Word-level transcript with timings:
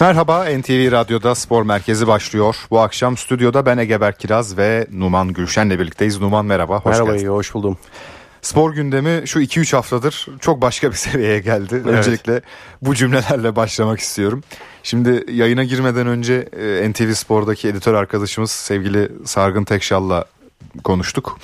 Merhaba 0.00 0.44
NTV 0.44 0.92
Radyo'da 0.92 1.34
Spor 1.34 1.62
Merkezi 1.62 2.06
başlıyor. 2.06 2.56
Bu 2.70 2.80
akşam 2.80 3.16
stüdyoda 3.16 3.66
ben 3.66 3.78
Egeber 3.78 4.18
Kiraz 4.18 4.56
ve 4.58 4.86
Numan 4.92 5.32
Gülşen'le 5.32 5.70
birlikteyiz. 5.70 6.20
Numan 6.20 6.46
merhaba, 6.46 6.76
hoş 6.80 6.84
Merhaba, 6.84 7.10
geldin. 7.12 7.24
iyi, 7.24 7.28
hoş 7.28 7.54
buldum. 7.54 7.78
Spor 8.42 8.74
gündemi 8.74 9.28
şu 9.28 9.40
2-3 9.40 9.76
haftadır 9.76 10.26
çok 10.40 10.62
başka 10.62 10.90
bir 10.90 10.96
seviyeye 10.96 11.38
geldi. 11.40 11.74
Evet. 11.74 11.86
Öncelikle 11.86 12.40
bu 12.82 12.94
cümlelerle 12.94 13.56
başlamak 13.56 14.00
istiyorum. 14.00 14.42
Şimdi 14.82 15.24
yayına 15.32 15.64
girmeden 15.64 16.06
önce 16.06 16.48
e, 16.82 16.90
NTV 16.90 17.12
Spor'daki 17.12 17.68
editör 17.68 17.94
arkadaşımız 17.94 18.50
sevgili 18.50 19.12
Sargın 19.24 19.64
Tekşal'la 19.64 20.24
konuştuk. 20.84 21.38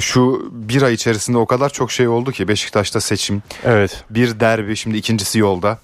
Şu 0.00 0.48
bir 0.52 0.82
ay 0.82 0.94
içerisinde 0.94 1.38
o 1.38 1.46
kadar 1.46 1.70
çok 1.70 1.92
şey 1.92 2.08
oldu 2.08 2.32
ki 2.32 2.48
Beşiktaş'ta 2.48 3.00
seçim, 3.00 3.42
Evet. 3.64 4.04
bir 4.10 4.40
derbi 4.40 4.76
şimdi 4.76 4.96
ikincisi 4.96 5.38
yolda. 5.38 5.78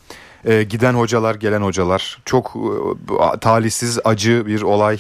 Ee, 0.47 0.63
giden 0.63 0.95
hocalar 0.95 1.35
gelen 1.35 1.63
hocalar 1.63 2.19
çok 2.25 2.57
e, 3.35 3.39
talihsiz 3.39 3.99
acı 4.05 4.47
bir 4.47 4.63
olay 4.63 4.99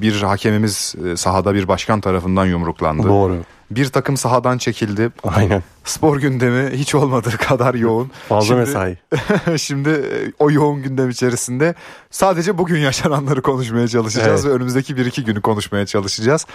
bir 0.00 0.22
hakemimiz 0.22 0.94
e, 1.06 1.16
sahada 1.16 1.54
bir 1.54 1.68
başkan 1.68 2.00
tarafından 2.00 2.46
yumruklandı. 2.46 3.08
Doğru. 3.08 3.36
Bir 3.70 3.86
takım 3.86 4.16
sahadan 4.16 4.58
çekildi. 4.58 5.10
Aynen. 5.24 5.62
Spor 5.84 6.16
gündemi 6.16 6.70
hiç 6.76 6.94
olmadığı 6.94 7.36
kadar 7.36 7.74
yoğun. 7.74 8.10
Fazla 8.28 8.46
Şimdi- 8.46 8.60
mesai. 8.60 8.98
Şimdi 9.58 9.88
e, 9.88 10.32
o 10.38 10.50
yoğun 10.50 10.82
gündem 10.82 11.10
içerisinde 11.10 11.74
sadece 12.10 12.58
bugün 12.58 12.78
yaşananları 12.78 13.42
konuşmaya 13.42 13.88
çalışacağız 13.88 14.44
Evet. 14.44 14.52
ve 14.52 14.56
önümüzdeki 14.56 14.96
bir 14.96 15.06
iki 15.06 15.24
günü 15.24 15.40
konuşmaya 15.40 15.86
çalışacağız. 15.86 16.46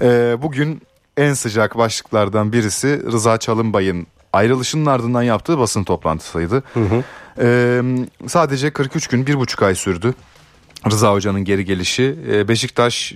Ee, 0.00 0.36
bugün 0.42 0.82
en 1.16 1.34
sıcak 1.34 1.78
başlıklardan 1.78 2.52
birisi 2.52 3.02
Rıza 3.12 3.38
Çalınbay'ın 3.38 4.06
ayrılışının 4.32 4.86
ardından 4.86 5.22
yaptığı 5.22 5.58
basın 5.58 5.84
toplantısıydı. 5.84 6.62
Hı 6.74 6.80
hı. 6.80 7.02
Ee, 7.40 7.82
sadece 8.26 8.70
43 8.70 9.06
gün 9.06 9.26
bir 9.26 9.34
buçuk 9.34 9.62
ay 9.62 9.74
sürdü 9.74 10.14
Rıza 10.90 11.12
Hoca'nın 11.12 11.44
geri 11.44 11.64
gelişi. 11.64 12.16
Ee, 12.28 12.48
Beşiktaş 12.48 13.14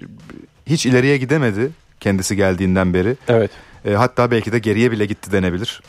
hiç 0.66 0.86
ileriye 0.86 1.16
gidemedi 1.16 1.70
kendisi 2.00 2.36
geldiğinden 2.36 2.94
beri. 2.94 3.16
Evet. 3.28 3.50
E, 3.84 3.92
hatta 3.92 4.30
belki 4.30 4.52
de 4.52 4.58
geriye 4.58 4.90
bile 4.90 5.06
gitti 5.06 5.32
denebilir. 5.32 5.82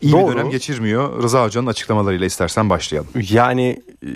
İyi 0.00 0.12
Doğru. 0.12 0.30
bir 0.30 0.36
dönem 0.36 0.50
geçirmiyor. 0.50 1.22
Rıza 1.22 1.44
Hoca'nın 1.44 1.66
açıklamalarıyla 1.66 2.26
istersen 2.26 2.70
başlayalım. 2.70 3.10
Yani 3.30 3.82
e, 4.02 4.08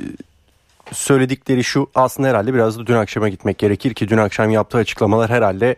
söyledikleri 0.92 1.64
şu 1.64 1.91
aslında 1.95 2.28
herhalde 2.28 2.55
biraz 2.55 2.78
da 2.78 2.86
dün 2.86 2.95
akşama 2.95 3.28
gitmek 3.28 3.58
gerekir 3.58 3.95
ki 3.95 4.08
dün 4.08 4.17
akşam 4.17 4.50
yaptığı 4.50 4.78
açıklamalar 4.78 5.30
herhalde 5.30 5.77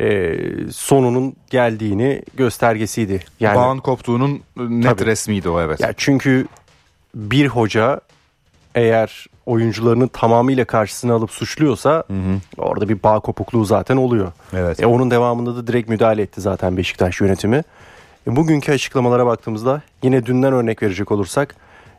e, 0.00 0.36
sonunun 0.72 1.36
geldiğini 1.50 2.22
göstergesiydi. 2.36 3.20
Yani 3.40 3.56
Bağın 3.56 3.78
koptuğunun 3.78 4.42
net 4.56 4.98
Tabii. 4.98 5.06
resmiydi 5.06 5.48
o 5.48 5.60
evet. 5.60 5.80
ya 5.80 5.92
çünkü 5.96 6.46
bir 7.14 7.46
hoca 7.46 8.00
eğer 8.74 9.26
oyuncularını 9.46 10.08
tamamıyla 10.08 10.64
karşısına 10.64 11.14
alıp 11.14 11.30
suçluyorsa 11.30 12.04
Hı 12.06 12.12
hı. 12.12 12.40
orada 12.58 12.88
bir 12.88 13.02
bağ 13.02 13.20
kopukluğu 13.20 13.64
zaten 13.64 13.96
oluyor. 13.96 14.32
Evet. 14.52 14.82
E, 14.82 14.86
onun 14.86 15.10
devamında 15.10 15.56
da 15.56 15.66
direkt 15.66 15.88
müdahale 15.88 16.22
etti 16.22 16.40
zaten 16.40 16.76
Beşiktaş 16.76 17.20
yönetimi. 17.20 17.62
E, 18.26 18.36
bugünkü 18.36 18.72
açıklamalara 18.72 19.26
baktığımızda 19.26 19.82
yine 20.02 20.26
dünden 20.26 20.52
örnek 20.52 20.82
verecek 20.82 21.12
olursak 21.12 21.56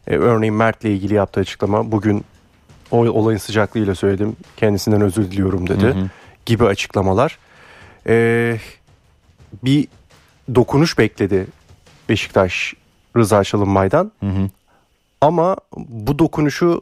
e, 0.07 0.15
örneğin 0.15 0.55
Mert'le 0.55 0.85
ilgili 0.85 1.13
yaptığı 1.13 1.39
açıklama 1.39 1.91
bugün 1.91 2.25
o 2.91 2.97
olayın 2.97 3.37
sıcaklığıyla 3.37 3.95
söyledim 3.95 4.35
kendisinden 4.57 5.01
özür 5.01 5.31
diliyorum 5.31 5.69
dedi 5.69 5.85
Hı 5.85 5.91
hı. 5.91 6.09
gibi 6.45 6.65
açıklamalar. 6.65 7.37
E, 8.07 8.57
bir 9.63 9.87
dokunuş 10.55 10.97
bekledi 10.97 11.47
Beşiktaş 12.09 12.73
Rıza 13.17 13.43
Çalınbay'dan 13.43 14.11
Hı 14.19 14.25
hı. 14.29 14.49
ama 15.21 15.55
bu 15.77 16.19
dokunuşu 16.19 16.81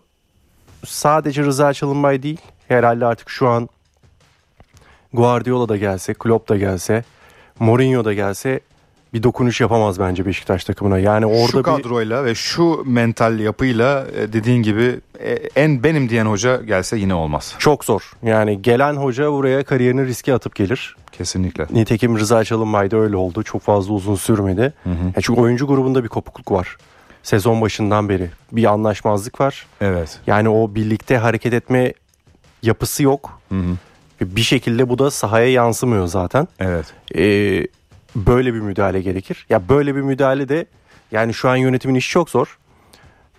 sadece 0.85 1.43
Rıza 1.43 1.73
Çalınbay 1.73 2.23
değil 2.23 2.41
herhalde 2.67 3.05
artık 3.05 3.29
şu 3.29 3.47
an 3.47 3.69
Guardiola 5.13 5.69
da 5.69 5.77
gelse, 5.77 6.13
Klopp 6.13 6.49
da 6.49 6.57
gelse, 6.57 7.03
Mourinho 7.59 8.05
da 8.05 8.13
gelse 8.13 8.59
bir 9.13 9.23
dokunuş 9.23 9.61
yapamaz 9.61 9.99
bence 9.99 10.25
Beşiktaş 10.25 10.63
takımına. 10.63 10.99
Yani 10.99 11.25
orada 11.25 11.47
şu 11.47 11.57
bir 11.57 11.63
kadroyla 11.63 12.25
ve 12.25 12.35
şu 12.35 12.83
mental 12.85 13.39
yapıyla 13.39 14.07
e, 14.17 14.33
dediğin 14.33 14.63
gibi 14.63 14.99
e, 15.19 15.31
en 15.55 15.83
benim 15.83 16.09
diyen 16.09 16.25
hoca 16.25 16.61
gelse 16.61 16.97
yine 16.97 17.13
olmaz. 17.13 17.55
çok 17.59 17.85
zor. 17.85 18.11
Yani 18.23 18.61
gelen 18.61 18.93
hoca 18.93 19.31
buraya 19.31 19.63
kariyerini 19.63 20.05
riske 20.05 20.33
atıp 20.33 20.55
gelir. 20.55 20.95
Kesinlikle. 21.11 21.67
Nitekim 21.71 22.17
Rıza 22.17 22.43
Çalınbay 22.43 22.91
da 22.91 22.97
öyle 22.97 23.15
oldu. 23.15 23.43
Çok 23.43 23.61
fazla 23.61 23.93
uzun 23.93 24.15
sürmedi. 24.15 24.73
Hı 24.83 24.89
hı. 24.89 25.05
Ya 25.15 25.21
çünkü 25.21 25.41
oyuncu 25.41 25.67
grubunda 25.67 26.03
bir 26.03 26.09
kopukluk 26.09 26.51
var. 26.51 26.77
Sezon 27.23 27.61
başından 27.61 28.09
beri 28.09 28.29
bir 28.51 28.65
anlaşmazlık 28.65 29.41
var. 29.41 29.65
Evet. 29.81 30.19
Yani 30.27 30.49
o 30.49 30.75
birlikte 30.75 31.17
hareket 31.17 31.53
etme 31.53 31.93
yapısı 32.63 33.03
yok. 33.03 33.39
Hı 33.49 33.55
hı. 33.55 33.75
Bir 34.21 34.41
şekilde 34.41 34.89
bu 34.89 34.99
da 34.99 35.11
sahaya 35.11 35.51
yansımıyor 35.51 36.07
zaten. 36.07 36.47
Evet. 36.59 36.85
Ee, 37.15 37.67
böyle 38.15 38.53
bir 38.53 38.59
müdahale 38.59 39.01
gerekir. 39.01 39.45
Ya 39.49 39.69
böyle 39.69 39.95
bir 39.95 40.01
müdahale 40.01 40.49
de 40.49 40.65
yani 41.11 41.33
şu 41.33 41.49
an 41.49 41.55
yönetimin 41.55 41.95
işi 41.95 42.09
çok 42.09 42.29
zor. 42.29 42.57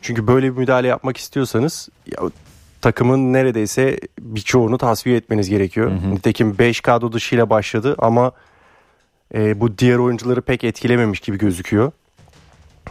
Çünkü 0.02 0.26
böyle 0.26 0.52
bir 0.52 0.58
müdahale 0.58 0.88
yapmak 0.88 1.16
istiyorsanız 1.16 1.88
ya, 2.06 2.30
takımın 2.80 3.32
neredeyse 3.32 4.00
birçoğunu 4.20 4.78
tasfiye 4.78 5.16
etmeniz 5.16 5.50
gerekiyor. 5.50 5.90
Hı 5.90 5.94
hı. 5.94 6.14
Nitekim 6.14 6.58
5 6.58 6.80
kadro 6.80 7.12
dışıyla 7.12 7.50
başladı 7.50 7.94
ama 7.98 8.32
e, 9.34 9.60
bu 9.60 9.78
diğer 9.78 9.96
oyuncuları 9.96 10.42
pek 10.42 10.64
etkilememiş 10.64 11.20
gibi 11.20 11.38
gözüküyor. 11.38 11.92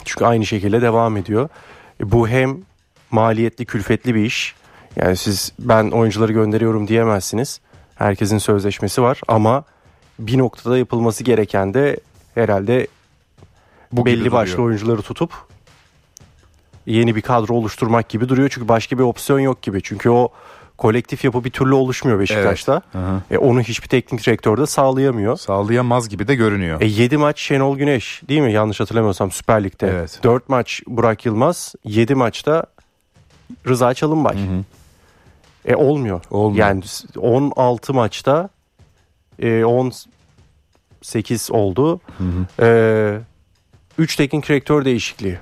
Çünkü 0.05 0.25
aynı 0.25 0.45
şekilde 0.45 0.81
devam 0.81 1.17
ediyor. 1.17 1.49
E, 2.01 2.11
bu 2.11 2.27
hem 2.27 2.57
maliyetli, 3.11 3.65
külfetli 3.65 4.15
bir 4.15 4.23
iş. 4.23 4.55
Yani 4.95 5.17
siz 5.17 5.53
ben 5.59 5.91
oyuncuları 5.91 6.31
gönderiyorum 6.31 6.87
diyemezsiniz. 6.87 7.61
Herkesin 7.95 8.37
sözleşmesi 8.37 9.01
var 9.01 9.21
ama 9.27 9.63
bir 10.19 10.37
noktada 10.37 10.77
yapılması 10.77 11.23
gereken 11.23 11.73
de 11.73 11.99
herhalde 12.35 12.87
Bu 13.91 14.05
belli 14.05 14.31
başlı 14.31 14.53
duruyor. 14.53 14.67
oyuncuları 14.67 15.01
tutup 15.01 15.31
yeni 16.85 17.15
bir 17.15 17.21
kadro 17.21 17.53
oluşturmak 17.53 18.09
gibi 18.09 18.29
duruyor. 18.29 18.49
Çünkü 18.49 18.67
başka 18.67 18.97
bir 18.97 19.03
opsiyon 19.03 19.39
yok 19.39 19.61
gibi. 19.61 19.81
Çünkü 19.83 20.09
o 20.09 20.29
kolektif 20.77 21.23
yapı 21.23 21.43
bir 21.43 21.49
türlü 21.49 21.73
oluşmuyor 21.73 22.19
Beşiktaş'ta. 22.19 22.81
Hı. 22.91 23.21
E, 23.31 23.37
onu 23.37 23.61
hiçbir 23.61 23.87
teknik 23.87 24.25
direktör 24.25 24.57
de 24.57 24.65
sağlayamıyor. 24.65 25.37
Sağlayamaz 25.37 26.09
gibi 26.09 26.27
de 26.27 26.35
görünüyor. 26.35 26.81
E 26.81 26.85
7 26.85 27.17
maç 27.17 27.39
Şenol 27.39 27.77
Güneş 27.77 28.21
değil 28.29 28.41
mi? 28.41 28.53
Yanlış 28.53 28.79
hatırlamıyorsam 28.79 29.31
Süper 29.31 29.63
Lig'de. 29.63 29.87
Evet. 29.87 30.19
4 30.23 30.49
maç 30.49 30.81
Burak 30.87 31.25
Yılmaz, 31.25 31.75
7 31.83 32.15
maçta 32.15 32.65
Rıza 33.67 33.93
Çalınbay. 33.93 34.35
Hı 34.35 34.39
hı. 34.39 34.63
E 35.65 35.75
olmuyor. 35.75 36.21
Olmuyor. 36.31 36.67
Yani 36.67 36.83
16 37.17 37.93
maçta 37.93 38.49
e, 39.41 39.65
18 39.65 41.51
oldu. 41.51 41.99
Hı 42.17 42.23
hı. 42.23 42.65
E, 42.65 43.19
3 43.97 44.15
teknik 44.15 44.49
direktör 44.49 44.85
değişikliği. 44.85 45.39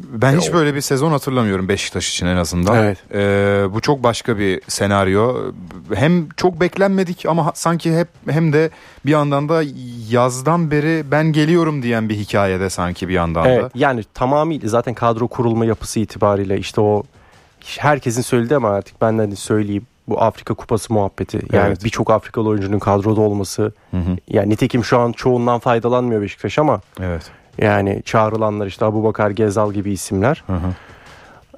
Ben 0.00 0.38
hiç 0.38 0.52
böyle 0.52 0.74
bir 0.74 0.80
sezon 0.80 1.10
hatırlamıyorum 1.10 1.68
Beşiktaş 1.68 2.10
için 2.10 2.26
en 2.26 2.36
azından. 2.36 2.76
Evet. 2.76 2.98
Ee, 3.14 3.74
bu 3.74 3.80
çok 3.80 4.02
başka 4.02 4.38
bir 4.38 4.60
senaryo. 4.68 5.52
Hem 5.94 6.28
çok 6.28 6.60
beklenmedik 6.60 7.26
ama 7.26 7.52
sanki 7.54 7.98
hep 7.98 8.08
hem 8.28 8.52
de 8.52 8.70
bir 9.06 9.10
yandan 9.10 9.48
da 9.48 9.62
yazdan 10.10 10.70
beri 10.70 11.04
ben 11.10 11.32
geliyorum 11.32 11.82
diyen 11.82 12.08
bir 12.08 12.14
hikayede 12.16 12.70
sanki 12.70 13.08
bir 13.08 13.14
yandan 13.14 13.46
Evet, 13.46 13.62
da. 13.64 13.70
yani 13.74 14.04
tamamıyla 14.14 14.68
zaten 14.68 14.94
kadro 14.94 15.28
kurulma 15.28 15.64
yapısı 15.64 16.00
itibariyle 16.00 16.58
işte 16.58 16.80
o 16.80 17.02
herkesin 17.78 18.22
söyledi 18.22 18.56
ama 18.56 18.68
artık 18.68 19.00
ben 19.00 19.18
de 19.18 19.22
hani 19.22 19.36
söyleyeyim 19.36 19.86
bu 20.08 20.22
Afrika 20.22 20.54
Kupası 20.54 20.92
muhabbeti. 20.92 21.40
Yani 21.52 21.66
Evet. 21.66 21.84
birçok 21.84 22.10
Afrikalı 22.10 22.48
oyuncunun 22.48 22.78
kadroda 22.78 23.20
olması. 23.20 23.72
Hı 23.90 23.96
hı. 23.96 24.16
Yani 24.28 24.50
nitekim 24.50 24.84
şu 24.84 24.98
an 24.98 25.12
çoğundan 25.12 25.58
faydalanmıyor 25.58 26.22
Beşiktaş 26.22 26.58
ama 26.58 26.80
Evet. 27.00 27.22
yani 27.58 28.02
çağrılanlar 28.04 28.66
işte 28.66 28.84
Abubakar 28.84 29.30
Gezal 29.30 29.72
gibi 29.72 29.92
isimler. 29.92 30.44
Hı 30.46 30.52
hı. 30.52 30.72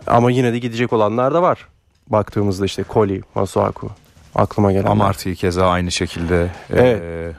Ama 0.07 0.31
yine 0.31 0.53
de 0.53 0.59
gidecek 0.59 0.93
olanlar 0.93 1.35
da 1.35 1.43
var. 1.43 1.67
Baktığımızda 2.09 2.65
işte 2.67 2.83
Koli, 2.83 3.23
Masuaku 3.35 3.91
aklıma 4.35 4.73
gelen. 4.73 4.87
Amartey 4.87 5.35
keza 5.35 5.69
aynı 5.69 5.91
şekilde. 5.91 6.47
Evet. 6.71 7.03
Ee, 7.03 7.33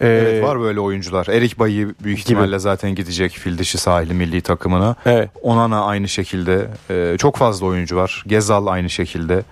Ee, 0.00 0.06
evet 0.08 0.44
var 0.44 0.60
böyle 0.60 0.80
oyuncular. 0.80 1.26
Erik 1.26 1.58
Bayi 1.58 1.88
büyük 2.04 2.18
ihtimalle 2.18 2.58
zaten 2.58 2.94
gidecek 2.94 3.32
fil 3.32 3.58
dişi 3.58 3.78
sahili 3.78 4.14
milli 4.14 4.40
takımına. 4.40 4.94
Evet. 5.06 5.30
Onana 5.42 5.84
aynı 5.84 6.08
şekilde. 6.08 6.66
Ee, 6.90 7.16
çok 7.18 7.36
fazla 7.36 7.66
oyuncu 7.66 7.96
var. 7.96 8.24
Gezal 8.26 8.66
aynı 8.66 8.90
şekilde. 8.90 9.42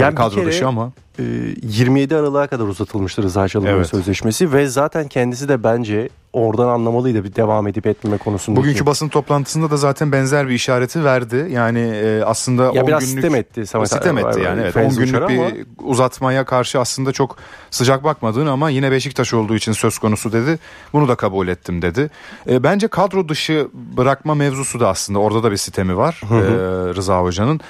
Yani 0.00 0.14
kadro 0.14 0.34
kere- 0.34 0.46
dışı 0.46 0.66
ama. 0.66 0.92
Ee, 1.18 1.22
27 1.62 2.16
Aralık'a 2.16 2.46
kadar 2.46 2.64
uzatılmıştı 2.64 3.22
Rıza 3.22 3.48
Çalınbay'ın 3.48 3.76
Evet. 3.76 3.88
sözleşmesi 3.88 4.52
ve 4.52 4.66
zaten 4.66 5.08
kendisi 5.08 5.48
de 5.48 5.64
bence 5.64 6.08
oradan 6.32 6.68
anlamalıydı 6.68 7.24
bir 7.24 7.34
devam 7.34 7.66
edip 7.66 7.86
etmeme 7.86 8.18
konusunda. 8.18 8.60
Bugünkü 8.60 8.86
basın 8.86 9.08
toplantısında 9.08 9.70
da 9.70 9.76
zaten 9.76 10.12
benzer 10.12 10.48
bir 10.48 10.54
işareti 10.54 11.04
verdi. 11.04 11.48
Yani 11.50 11.78
e, 11.78 12.22
aslında 12.24 12.62
ya 12.62 12.82
10 12.82 12.86
biraz 12.86 13.00
günlük 13.00 13.24
sitem 13.24 13.34
etti. 13.34 13.66
Samet 13.66 13.92
sitem 13.92 14.18
etti 14.18 14.40
yani. 14.40 14.60
Evet, 14.60 14.76
10 14.76 14.96
günlük 14.96 15.28
bir 15.28 15.38
ama... 15.38 15.48
uzatmaya 15.84 16.44
karşı 16.44 16.80
aslında 16.80 17.12
çok 17.12 17.36
sıcak 17.70 18.04
bakmadığını 18.04 18.50
ama 18.50 18.70
yine 18.70 18.90
Beşiktaş 18.90 19.34
olduğu 19.34 19.54
için 19.54 19.72
söz 19.72 19.98
konusu 19.98 20.32
dedi. 20.32 20.58
Bunu 20.92 21.08
da 21.08 21.14
kabul 21.14 21.48
ettim 21.48 21.82
dedi. 21.82 22.10
E, 22.50 22.62
bence 22.62 22.88
kadro 22.88 23.28
dışı 23.28 23.68
bırakma 23.74 24.34
mevzusu 24.34 24.80
da 24.80 24.88
aslında 24.88 25.18
orada 25.18 25.42
da 25.42 25.52
bir 25.52 25.56
sitemi 25.56 25.96
var. 25.96 26.22
Hı 26.28 26.34
hı. 26.34 26.38
E, 26.38 26.94
Rıza 26.94 27.22
Hoca'nın 27.22 27.60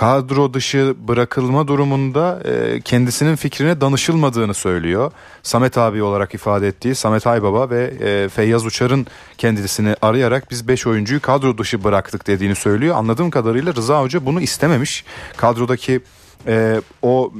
kadro 0.00 0.54
dışı 0.54 0.94
bırakılma 1.08 1.68
durumunda 1.68 2.40
e, 2.44 2.80
kendisinin 2.80 3.36
fikrine 3.36 3.80
danışılmadığını 3.80 4.54
söylüyor. 4.54 5.12
Samet 5.42 5.78
abi 5.78 6.02
olarak 6.02 6.34
ifade 6.34 6.68
ettiği 6.68 6.94
Samet 6.94 7.26
Aybaba 7.26 7.70
ve 7.70 7.94
e, 8.00 8.28
Feyyaz 8.28 8.66
Uçar'ın 8.66 9.06
kendisini 9.38 9.96
arayarak 10.02 10.50
biz 10.50 10.68
5 10.68 10.86
oyuncuyu 10.86 11.20
kadro 11.20 11.58
dışı 11.58 11.84
bıraktık 11.84 12.26
dediğini 12.26 12.54
söylüyor. 12.54 12.96
Anladığım 12.96 13.30
kadarıyla 13.30 13.74
Rıza 13.74 14.02
Hoca 14.02 14.26
bunu 14.26 14.40
istememiş. 14.40 15.04
Kadrodaki 15.36 16.00
e, 16.46 16.80
o 17.02 17.32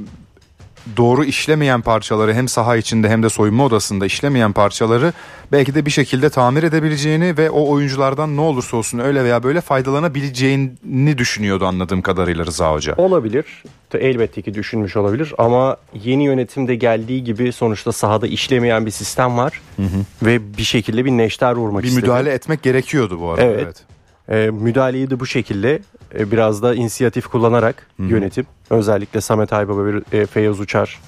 doğru 0.97 1.25
işlemeyen 1.25 1.81
parçaları 1.81 2.33
hem 2.33 2.47
saha 2.47 2.77
içinde 2.77 3.09
hem 3.09 3.23
de 3.23 3.29
soyunma 3.29 3.65
odasında 3.65 4.05
işlemeyen 4.05 4.51
parçaları 4.53 5.13
belki 5.51 5.75
de 5.75 5.85
bir 5.85 5.91
şekilde 5.91 6.29
tamir 6.29 6.63
edebileceğini 6.63 7.37
ve 7.37 7.49
o 7.49 7.69
oyunculardan 7.69 8.37
ne 8.37 8.41
olursa 8.41 8.77
olsun 8.77 8.99
öyle 8.99 9.23
veya 9.23 9.43
böyle 9.43 9.61
faydalanabileceğini 9.61 11.17
düşünüyordu 11.17 11.65
anladığım 11.65 12.01
kadarıyla 12.01 12.45
Rıza 12.45 12.73
Hoca. 12.73 12.95
Olabilir. 12.97 13.45
Elbette 13.93 14.41
ki 14.41 14.53
düşünmüş 14.53 14.97
olabilir 14.97 15.33
ama 15.37 15.77
yeni 16.03 16.23
yönetimde 16.23 16.75
geldiği 16.75 17.23
gibi 17.23 17.51
sonuçta 17.51 17.91
sahada 17.91 18.27
işlemeyen 18.27 18.85
bir 18.85 18.91
sistem 18.91 19.37
var 19.37 19.61
hı 19.75 19.83
hı. 19.83 20.25
ve 20.25 20.57
bir 20.57 20.63
şekilde 20.63 21.05
bir 21.05 21.11
neşter 21.11 21.53
vurmak 21.53 21.83
bir 21.83 21.87
istedi. 21.87 22.03
Bir 22.03 22.07
müdahale 22.07 22.31
etmek 22.31 22.63
gerekiyordu 22.63 23.21
bu 23.21 23.29
arada. 23.29 23.41
Evet. 23.41 23.61
evet. 23.63 23.90
E, 24.31 24.49
müdahaleyi 24.49 25.09
de 25.09 25.19
bu 25.19 25.25
şekilde 25.25 25.79
e, 26.19 26.31
biraz 26.31 26.63
da 26.63 26.75
inisiyatif 26.75 27.27
kullanarak 27.27 27.87
Hı-hı. 27.97 28.07
yönetim 28.07 28.45
özellikle 28.69 29.21
Samet 29.21 29.53
Aybaba 29.53 29.85
ve 29.85 30.01
e, 30.11 30.25
Feyyaz 30.25 30.59
Uçar 30.59 30.99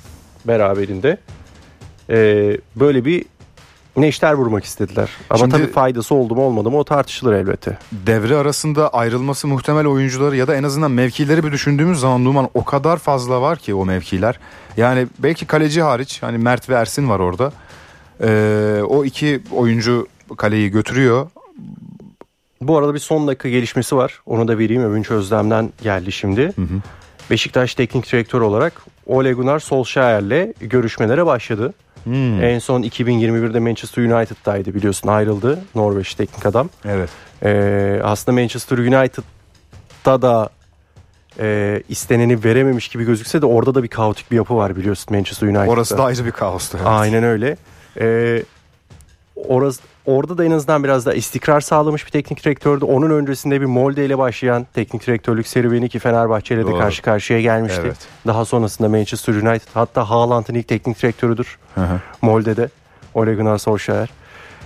beraberinde 0.47 1.17
e, 2.09 2.17
böyle 2.75 3.05
bir 3.05 3.25
neşter 3.97 4.33
vurmak 4.33 4.63
istediler. 4.63 5.09
Ama 5.29 5.37
Şimdi, 5.37 5.51
tabii 5.51 5.67
faydası 5.67 6.15
oldu 6.15 6.35
mu 6.35 6.41
olmadı 6.41 6.71
mı 6.71 6.77
o 6.77 6.83
tartışılır 6.83 7.33
elbette. 7.33 7.77
Devre 7.91 8.35
arasında 8.35 8.89
ayrılması 8.93 9.47
muhtemel 9.47 9.87
oyuncuları 9.87 10.35
ya 10.35 10.47
da 10.47 10.55
en 10.55 10.63
azından 10.63 10.91
mevkileri 10.91 11.43
bir 11.43 11.51
düşündüğümüz 11.51 11.99
zaman 11.99 12.25
Numan 12.25 12.49
o 12.53 12.63
kadar 12.63 12.97
fazla 12.97 13.41
var 13.41 13.57
ki 13.57 13.75
o 13.75 13.85
mevkiler. 13.85 14.39
Yani 14.77 15.07
belki 15.19 15.45
kaleci 15.45 15.81
hariç 15.81 16.23
hani 16.23 16.37
Mert 16.37 16.69
ve 16.69 16.73
Ersin 16.73 17.09
var 17.09 17.19
orada. 17.19 17.53
Ee, 18.21 18.81
o 18.89 19.05
iki 19.05 19.41
oyuncu 19.51 20.07
kaleyi 20.37 20.69
götürüyor 20.69 21.27
bu 22.67 22.77
arada 22.77 22.93
bir 22.93 22.99
son 22.99 23.27
dakika 23.27 23.49
gelişmesi 23.49 23.95
var. 23.95 24.21
Onu 24.25 24.47
da 24.47 24.57
vereyim. 24.57 24.83
Övünç 24.83 25.11
Özlem'den 25.11 25.73
geldi 25.81 26.11
şimdi. 26.11 26.41
Hı 26.41 26.61
hı. 26.61 26.81
Beşiktaş 27.29 27.75
teknik 27.75 28.11
direktör 28.11 28.41
olarak 28.41 28.73
Ole 29.05 29.33
Gunnar 29.33 29.59
Solskjaer'le 29.59 30.53
görüşmelere 30.59 31.25
başladı. 31.25 31.73
Hmm. 32.03 32.43
En 32.43 32.59
son 32.59 32.83
2021'de 32.83 33.59
Manchester 33.59 34.03
United'daydı 34.03 34.73
biliyorsun 34.73 35.07
ayrıldı 35.07 35.59
Norveç 35.75 36.13
teknik 36.13 36.45
adam. 36.45 36.69
Evet. 36.85 37.09
Ee, 37.43 38.01
aslında 38.03 38.41
Manchester 38.41 38.77
United'da 38.77 40.21
da 40.21 40.49
e, 41.39 41.81
isteneni 41.89 42.43
verememiş 42.43 42.87
gibi 42.87 43.03
gözükse 43.03 43.41
de 43.41 43.45
orada 43.45 43.75
da 43.75 43.83
bir 43.83 43.87
kaotik 43.87 44.31
bir 44.31 44.35
yapı 44.35 44.55
var 44.55 44.75
biliyorsun 44.75 45.15
Manchester 45.15 45.47
United'da. 45.47 45.71
Orası 45.71 45.97
da 45.97 46.03
ayrı 46.03 46.25
bir 46.25 46.31
kaostu. 46.31 46.77
Evet. 46.77 46.87
Aynen 46.89 47.23
öyle. 47.23 47.57
Ee, 47.99 48.43
orası 49.35 49.81
orada 50.05 50.37
da 50.37 50.45
en 50.45 50.51
azından 50.51 50.83
biraz 50.83 51.05
da 51.05 51.13
istikrar 51.13 51.61
sağlamış 51.61 52.05
bir 52.05 52.11
teknik 52.11 52.45
direktördü. 52.45 52.85
Onun 52.85 53.09
öncesinde 53.09 53.61
bir 53.61 53.65
Molde 53.65 54.05
ile 54.05 54.17
başlayan 54.17 54.67
teknik 54.73 55.07
direktörlük 55.07 55.47
serüveni 55.47 55.89
ki 55.89 55.99
Fenerbahçe 55.99 56.55
ile 56.55 56.67
de 56.67 56.71
karşı 56.71 57.01
karşıya 57.01 57.41
gelmişti. 57.41 57.81
Evet. 57.85 57.97
Daha 58.27 58.45
sonrasında 58.45 58.89
Manchester 58.89 59.33
United 59.33 59.67
hatta 59.73 60.09
Haaland'ın 60.09 60.53
ilk 60.53 60.67
teknik 60.67 61.01
direktörüdür. 61.01 61.57
Hı 61.75 61.81
hı. 61.81 61.99
Molde'de. 62.21 62.69
Ole 63.13 63.35
Gunnar 63.35 63.57
Solskjaer. 63.57 64.09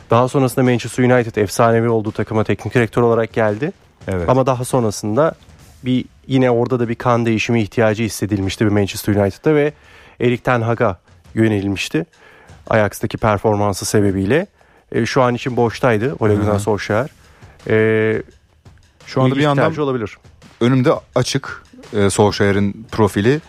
Daha 0.09 0.27
sonrasında 0.27 0.65
Manchester 0.65 1.03
United 1.03 1.35
efsanevi 1.35 1.89
olduğu 1.89 2.11
takıma 2.11 2.43
teknik 2.43 2.73
direktör 2.73 3.01
olarak 3.01 3.33
geldi. 3.33 3.71
Evet. 4.07 4.29
Ama 4.29 4.45
daha 4.45 4.65
sonrasında 4.65 5.35
bir 5.85 6.05
yine 6.27 6.51
orada 6.51 6.79
da 6.79 6.89
bir 6.89 6.95
kan 6.95 7.25
değişimi 7.25 7.61
ihtiyacı 7.61 8.03
hissedilmişti 8.03 8.65
bir 8.65 8.71
Manchester 8.71 9.15
United'da 9.15 9.55
ve 9.55 9.73
Erik 10.21 10.43
Ten 10.43 10.61
Hag'a 10.61 10.99
yönelilmişti. 11.33 12.05
Ajax'taki 12.69 13.17
performansı 13.17 13.85
sebebiyle. 13.85 14.47
E, 14.91 15.05
şu 15.05 15.21
an 15.21 15.35
için 15.35 15.57
boştaydı 15.57 16.15
Ole 16.19 16.35
Gunnar 16.35 16.59
Solskjaer. 16.59 17.09
E, 17.69 18.21
şu 19.05 19.21
anda 19.21 19.35
bir 19.35 19.41
yandan 19.41 19.77
olabilir. 19.77 20.17
Önümde 20.61 20.91
açık 21.15 21.63
e, 21.93 22.09
Solskjaer'in 22.09 22.87
profili. 22.91 23.41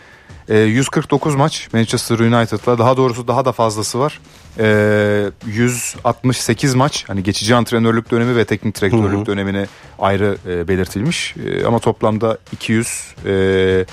E, 0.49 0.57
149 0.57 1.35
maç 1.35 1.69
Manchester 1.73 2.19
United'la 2.19 2.77
daha 2.77 2.97
doğrusu 2.97 3.27
daha 3.27 3.45
da 3.45 3.51
fazlası 3.51 3.99
var. 3.99 4.19
E, 4.59 5.31
168 5.45 6.75
maç 6.75 7.05
hani 7.07 7.23
geçici 7.23 7.55
antrenörlük 7.55 8.11
dönemi 8.11 8.35
ve 8.35 8.45
teknik 8.45 8.81
direktörlük 8.81 9.17
Hı-hı. 9.17 9.25
dönemine 9.25 9.67
ayrı 9.99 10.37
e, 10.47 10.67
belirtilmiş. 10.67 11.35
E, 11.37 11.65
ama 11.65 11.79
toplamda 11.79 12.37
200 12.51 13.15
e, 13.25 13.85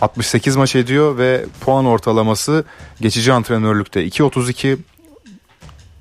68 0.00 0.56
maç 0.56 0.76
ediyor 0.76 1.18
ve 1.18 1.44
puan 1.60 1.86
ortalaması 1.86 2.64
geçici 3.00 3.32
antrenörlükte 3.32 4.06
2.32 4.06 4.76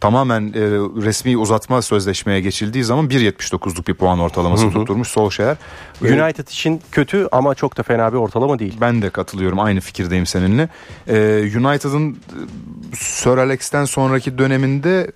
tamamen 0.04 0.42
e, 0.42 0.62
resmi 1.06 1.38
uzatma 1.38 1.82
sözleşmeye 1.82 2.42
geçildiği 2.42 2.84
zaman 2.84 3.08
1.79'luk 3.08 3.88
bir 3.88 3.94
puan 3.94 4.20
ortalaması 4.20 4.72
tutturmuş 4.72 5.08
Solskjaer. 5.08 5.58
United 6.02 6.48
için 6.48 6.82
kötü 6.92 7.28
ama 7.32 7.56
çok 7.56 7.78
da 7.78 7.84
fena 7.84 8.14
bir 8.14 8.18
ortalama 8.18 8.60
değil. 8.60 8.78
Ben 8.82 9.02
de 9.02 9.10
katılıyorum 9.10 9.60
aynı 9.60 9.80
fikirdeyim 9.80 10.26
seninle. 10.26 10.70
Ee, 11.08 11.14
United'ın 11.58 12.12
e, 12.12 12.16
Sir 12.96 13.38
Alex'ten 13.38 13.86
sonraki 13.86 14.38
döneminde 14.38 15.12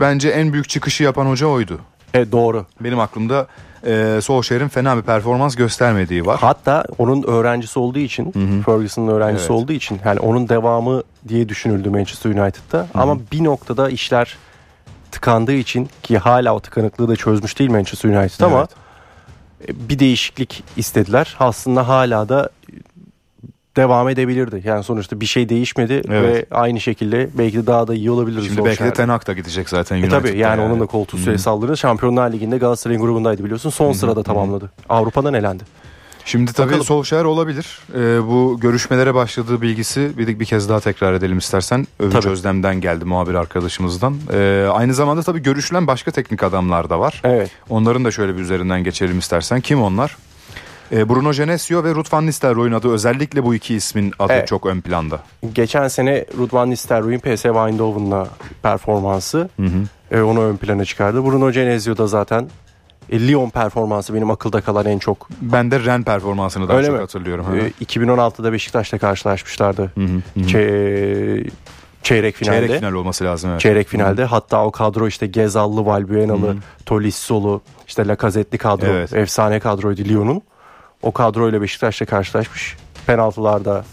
bence 0.00 0.28
en 0.28 0.52
büyük 0.52 0.68
çıkışı 0.68 1.02
yapan 1.02 1.26
hoca 1.26 1.46
oydu. 1.46 1.80
Evet 2.14 2.32
doğru. 2.32 2.66
Benim 2.80 3.00
aklımda 3.00 3.46
e, 3.86 4.20
Solskjaer'in 4.22 4.68
fena 4.68 4.96
bir 4.96 5.02
performans 5.02 5.56
göstermediği 5.56 6.26
var. 6.26 6.38
Hatta 6.40 6.84
onun 6.98 7.22
öğrencisi 7.22 7.78
olduğu 7.78 7.98
için, 7.98 8.32
Ferguson'ın 8.66 9.08
öğrencisi 9.08 9.52
evet. 9.52 9.62
olduğu 9.62 9.72
için 9.72 10.00
yani 10.04 10.20
onun 10.20 10.48
devamı 10.48 11.02
diye 11.28 11.48
düşünüldü 11.48 11.90
Manchester 11.90 12.30
United'da. 12.30 12.78
Hı-hı. 12.78 13.02
Ama 13.02 13.18
bir 13.32 13.44
noktada 13.44 13.90
işler 13.90 14.36
tıkandığı 15.10 15.52
için 15.52 15.88
ki 16.02 16.18
hala 16.18 16.54
o 16.54 16.60
tıkanıklığı 16.60 17.08
da 17.08 17.16
çözmüş 17.16 17.58
değil 17.58 17.70
Manchester 17.70 18.08
United 18.08 18.20
evet. 18.20 18.42
ama 18.42 18.68
e, 19.68 19.88
bir 19.88 19.98
değişiklik 19.98 20.64
istediler. 20.76 21.36
Aslında 21.40 21.88
hala 21.88 22.28
da 22.28 22.50
devam 23.76 24.08
edebilirdi. 24.08 24.62
Yani 24.64 24.84
sonuçta 24.84 25.20
bir 25.20 25.26
şey 25.26 25.48
değişmedi 25.48 26.02
evet. 26.08 26.34
ve 26.50 26.56
aynı 26.56 26.80
şekilde 26.80 27.28
belki 27.34 27.56
de 27.56 27.66
daha 27.66 27.88
da 27.88 27.94
iyi 27.94 28.10
olabilir. 28.10 28.42
Şimdi 28.42 28.64
belki 28.64 28.84
de 28.84 28.92
Ten 28.92 29.08
Hag 29.08 29.26
da 29.26 29.32
gidecek 29.32 29.68
zaten 29.68 30.02
e 30.02 30.08
tabii 30.08 30.28
yani, 30.28 30.38
yani 30.38 30.60
onun 30.60 30.80
da 30.80 30.86
koltuğu 30.86 31.18
süresi 31.18 31.50
aldırır. 31.50 31.76
Şampiyonlar 31.76 32.32
Ligi'nde 32.32 32.58
Galatasaray'ın 32.58 33.02
grubundaydı 33.02 33.44
biliyorsun. 33.44 33.70
Son 33.70 33.86
Hı-hı. 33.86 33.94
sırada 33.94 34.22
tamamladı. 34.22 34.72
Avrupa'dan 34.88 35.34
elendi. 35.34 35.64
Şimdi 36.24 36.52
tabii 36.52 36.66
Bakalım. 36.66 36.84
Solskjaer 36.84 37.24
olabilir. 37.24 37.78
Ee, 37.94 37.98
bu 38.26 38.58
görüşmelere 38.60 39.14
başladığı 39.14 39.62
bilgisi 39.62 40.18
bir, 40.18 40.40
bir 40.40 40.44
kez 40.44 40.68
daha 40.68 40.80
tekrar 40.80 41.12
edelim 41.12 41.38
istersen. 41.38 41.86
Övünç 42.00 42.12
tabii. 42.12 42.28
Özlem'den 42.28 42.80
geldi 42.80 43.04
muhabir 43.04 43.34
arkadaşımızdan. 43.34 44.16
Ee, 44.32 44.66
aynı 44.72 44.94
zamanda 44.94 45.22
tabii 45.22 45.42
görüşülen 45.42 45.86
başka 45.86 46.10
teknik 46.10 46.42
adamlar 46.42 46.90
da 46.90 47.00
var. 47.00 47.20
Evet. 47.24 47.50
Onların 47.68 48.04
da 48.04 48.10
şöyle 48.10 48.36
bir 48.36 48.40
üzerinden 48.40 48.84
geçelim 48.84 49.18
istersen. 49.18 49.60
Kim 49.60 49.82
onlar? 49.82 50.16
E, 50.92 51.08
Bruno 51.08 51.32
Genesio 51.32 51.84
ve 51.84 51.94
Ruud 51.94 52.12
van 52.12 52.26
Nistelrooy'un 52.26 52.72
adı 52.72 52.92
özellikle 52.92 53.44
bu 53.44 53.54
iki 53.54 53.74
ismin 53.74 54.12
adı 54.18 54.32
evet. 54.32 54.48
çok 54.48 54.66
ön 54.66 54.80
planda. 54.80 55.20
Geçen 55.52 55.88
sene 55.88 56.24
Ruud 56.38 56.52
van 56.52 56.70
Nistelrooy'un 56.70 57.18
PSV 57.18 57.46
Eindhoven'la 57.46 58.28
performansı 58.62 59.48
hı 59.56 59.66
hı. 59.66 60.16
E, 60.18 60.22
onu 60.22 60.42
ön 60.42 60.56
plana 60.56 60.84
çıkardı. 60.84 61.24
Bruno 61.24 61.52
Genesio 61.52 61.96
da 61.96 62.06
zaten 62.06 62.48
e, 63.10 63.28
Lyon 63.28 63.50
performansı 63.50 64.14
benim 64.14 64.30
akılda 64.30 64.60
kalan 64.60 64.86
en 64.86 64.98
çok. 64.98 65.28
Ben 65.40 65.70
de 65.70 65.84
Ren 65.84 66.02
performansını 66.02 66.68
daha 66.68 66.76
Öyle 66.76 66.86
çok 66.86 66.96
mi? 66.96 67.00
hatırlıyorum. 67.00 67.46
E, 67.54 67.84
2016'da 67.84 68.52
Beşiktaş'ta 68.52 68.98
karşılaşmışlardı. 68.98 69.92
Hı 69.94 70.00
hı, 70.00 70.40
hı. 70.40 70.40
Çe- 70.40 71.50
çeyrek 72.02 72.36
finalde. 72.36 72.58
Çeyrek 72.58 72.78
final 72.80 72.92
olması 72.92 73.24
lazım 73.24 73.50
evet. 73.50 73.60
Çeyrek 73.60 73.88
finalde. 73.88 74.22
Hı. 74.22 74.26
Hatta 74.26 74.64
o 74.64 74.70
kadro 74.70 75.08
işte 75.08 75.26
Gezallı, 75.26 75.86
Valbuena'lı, 75.86 76.56
Tolissolu, 76.86 77.62
işte 77.86 78.06
Lacazette'li 78.06 78.58
kadro. 78.58 78.86
Evet. 78.86 79.12
Efsane 79.12 79.60
kadroydu 79.60 80.04
Lyon'un. 80.04 80.42
O 81.04 81.12
kadroyla 81.12 81.62
Beşiktaş'la 81.62 82.06
karşılaşmış. 82.06 82.76
Penaltılarda 83.06 83.84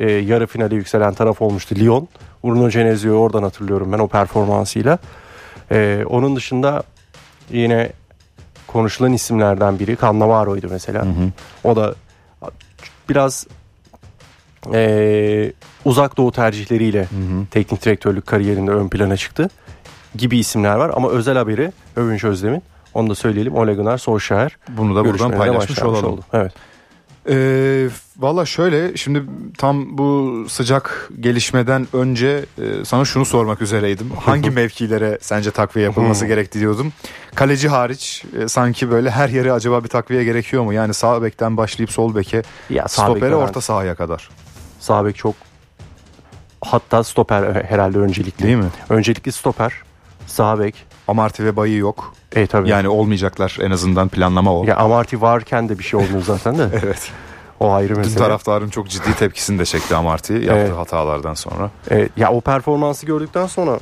e, 0.00 0.10
yarı 0.12 0.46
finale 0.46 0.74
yükselen 0.74 1.14
taraf 1.14 1.42
olmuştu 1.42 1.74
Lyon. 1.74 2.08
Bruno 2.44 2.70
Genezio'yu 2.70 3.18
oradan 3.18 3.42
hatırlıyorum 3.42 3.92
ben 3.92 3.98
o 3.98 4.08
performansıyla. 4.08 4.98
E, 5.70 6.04
onun 6.06 6.36
dışında 6.36 6.82
yine 7.50 7.92
konuşulan 8.66 9.12
isimlerden 9.12 9.78
biri 9.78 9.96
Cannavaro'ydu 10.00 10.66
mesela. 10.70 11.04
Hı 11.04 11.08
hı. 11.08 11.30
O 11.64 11.76
da 11.76 11.94
biraz 13.08 13.46
e, 14.74 15.52
uzak 15.84 16.16
doğu 16.16 16.32
tercihleriyle 16.32 17.00
hı 17.00 17.04
hı. 17.04 17.46
teknik 17.50 17.84
direktörlük 17.84 18.26
kariyerinde 18.26 18.70
ön 18.70 18.88
plana 18.88 19.16
çıktı. 19.16 19.48
gibi 20.16 20.38
isimler 20.38 20.74
var 20.74 20.90
ama 20.94 21.10
özel 21.10 21.36
haberi 21.36 21.72
Övünç 21.96 22.24
Özlem'in 22.24 22.62
onu 22.98 23.10
da 23.10 23.14
söyleyelim 23.14 23.54
Ole 23.54 23.74
Gunnar 23.74 23.98
Solskjaer 23.98 24.56
Bunu 24.68 24.96
da 24.96 25.04
buradan 25.04 25.30
paylaşmış 25.30 25.82
olalım. 25.82 26.12
oldu. 26.12 26.20
Evet. 26.32 26.52
Ee, 27.30 27.88
Valla 28.18 28.46
şöyle 28.46 28.96
şimdi 28.96 29.22
tam 29.58 29.98
bu 29.98 30.44
sıcak 30.48 31.10
gelişmeden 31.20 31.86
önce 31.92 32.44
e, 32.58 32.84
sana 32.84 33.04
şunu 33.04 33.24
sormak 33.24 33.62
üzereydim. 33.62 34.10
Hangi 34.24 34.50
mevkilere 34.50 35.18
sence 35.20 35.50
takviye 35.50 35.84
yapılması 35.84 36.26
gerekti 36.26 36.60
diyordum. 36.60 36.92
Kaleci 37.34 37.68
hariç 37.68 38.24
e, 38.40 38.48
sanki 38.48 38.90
böyle 38.90 39.10
her 39.10 39.28
yere 39.28 39.52
acaba 39.52 39.84
bir 39.84 39.88
takviye 39.88 40.24
gerekiyor 40.24 40.62
mu? 40.62 40.72
Yani 40.72 40.94
sağ 40.94 41.22
bekten 41.22 41.56
başlayıp 41.56 41.92
sol 41.92 42.14
beke 42.14 42.42
Ya 42.70 42.88
sağ 42.88 43.02
stopere 43.02 43.34
orta 43.34 43.60
sahaya 43.60 43.94
kadar. 43.94 44.28
Sağ 44.80 45.04
bek 45.04 45.16
çok 45.16 45.34
hatta 46.60 47.04
stoper 47.04 47.64
herhalde 47.64 47.98
öncelikli. 47.98 48.42
Değil 48.44 48.56
mi? 48.56 48.70
Öncelikli 48.90 49.32
stoper, 49.32 49.72
sağ 50.26 50.58
bek. 50.58 50.74
Amarty 51.08 51.42
ve 51.42 51.56
Bayı 51.56 51.76
yok. 51.76 52.14
E 52.36 52.46
tabii. 52.46 52.68
Yani 52.68 52.88
olmayacaklar 52.88 53.58
en 53.62 53.70
azından 53.70 54.08
planlama 54.08 54.54
o. 54.54 54.64
ya 54.64 54.76
Amarty 54.76 55.16
varken 55.20 55.68
de 55.68 55.78
bir 55.78 55.84
şey 55.84 56.00
olmuyor 56.00 56.22
zaten 56.22 56.58
de. 56.58 56.68
Evet. 56.84 57.10
O 57.60 57.72
ayrı 57.72 57.88
Dün 57.94 57.98
mesele. 57.98 58.18
taraftarın 58.18 58.68
çok 58.68 58.88
ciddi 58.88 59.14
tepkisini 59.18 59.58
de 59.58 59.64
çekti 59.64 59.94
Amarty 59.96 60.32
yaptığı 60.32 60.52
Evet. 60.54 60.76
hatalardan 60.76 61.34
sonra. 61.34 61.70
E, 61.90 62.08
ya 62.16 62.32
o 62.32 62.40
performansı 62.40 63.06
gördükten 63.06 63.46
sonra 63.46 63.78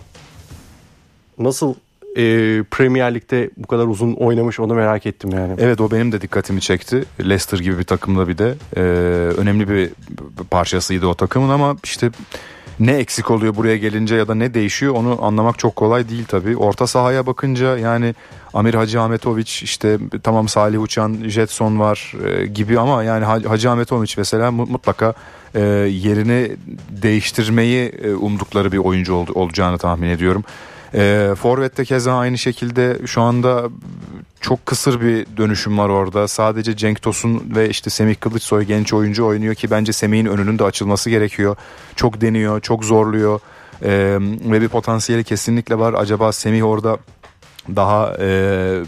nasıl 1.38 1.74
e, 2.16 2.22
Premier 2.70 3.14
Lig'de 3.14 3.50
bu 3.56 3.66
kadar 3.66 3.86
uzun 3.86 4.14
oynamış 4.14 4.60
onu 4.60 4.74
merak 4.74 5.06
ettim 5.06 5.30
yani. 5.30 5.54
Evet 5.58 5.80
o 5.80 5.90
benim 5.90 6.12
de 6.12 6.20
dikkatimi 6.20 6.60
çekti. 6.60 7.04
Leicester 7.20 7.58
gibi 7.58 7.78
bir 7.78 7.84
takımda 7.84 8.28
bir 8.28 8.38
de 8.38 8.54
e, 8.76 8.80
önemli 9.36 9.68
bir 9.68 9.90
parçasıydı 10.50 11.06
o 11.06 11.14
takımın 11.14 11.48
ama 11.48 11.76
işte 11.84 12.10
ne 12.80 12.92
eksik 12.92 13.30
oluyor 13.30 13.56
buraya 13.56 13.76
gelince 13.76 14.16
ya 14.16 14.28
da 14.28 14.34
ne 14.34 14.54
değişiyor 14.54 14.94
onu 14.94 15.24
anlamak 15.24 15.58
çok 15.58 15.76
kolay 15.76 16.08
değil 16.08 16.24
tabii. 16.28 16.56
Orta 16.56 16.86
sahaya 16.86 17.26
bakınca 17.26 17.78
yani 17.78 18.14
Amir 18.54 18.74
Hacı 18.74 19.00
Ahmetoviç 19.00 19.62
işte 19.62 19.98
tamam 20.22 20.48
Salih 20.48 20.82
Uçan, 20.82 21.16
Jetson 21.28 21.78
var 21.80 22.12
e, 22.26 22.46
gibi 22.46 22.78
ama 22.80 23.02
yani 23.02 23.24
Ha- 23.24 23.40
Hacı 23.48 23.70
Ahmetoviç 23.70 24.16
mesela 24.18 24.50
mu- 24.50 24.66
mutlaka 24.70 25.14
e, 25.54 25.60
yerini 25.90 26.56
değiştirmeyi 27.02 27.88
e, 27.88 28.14
umdukları 28.14 28.72
bir 28.72 28.78
oyuncu 28.78 29.14
ol- 29.14 29.26
olacağını 29.34 29.78
tahmin 29.78 30.08
ediyorum. 30.08 30.44
E, 30.96 31.34
Forvet'te 31.38 31.84
keza 31.84 32.18
aynı 32.18 32.38
şekilde 32.38 32.98
şu 33.06 33.22
anda 33.22 33.64
çok 34.40 34.66
kısır 34.66 35.00
bir 35.00 35.26
dönüşüm 35.36 35.78
var 35.78 35.88
orada. 35.88 36.28
Sadece 36.28 36.76
Cenk 36.76 37.02
Tosun 37.02 37.42
ve 37.56 37.68
işte 37.68 37.90
Semih 37.90 38.14
Kılıçsoy 38.14 38.64
genç 38.64 38.92
oyuncu 38.92 39.26
oynuyor 39.26 39.54
ki 39.54 39.70
bence 39.70 39.92
Semih'in 39.92 40.26
önünün 40.26 40.58
de 40.58 40.64
açılması 40.64 41.10
gerekiyor. 41.10 41.56
Çok 41.96 42.20
deniyor, 42.20 42.60
çok 42.60 42.84
zorluyor 42.84 43.40
E, 43.82 44.18
ve 44.44 44.60
bir 44.60 44.68
potansiyeli 44.68 45.24
kesinlikle 45.24 45.78
var. 45.78 45.94
Acaba 45.94 46.32
Semih 46.32 46.64
orada 46.64 46.98
daha 47.76 48.16
e, 48.20 48.80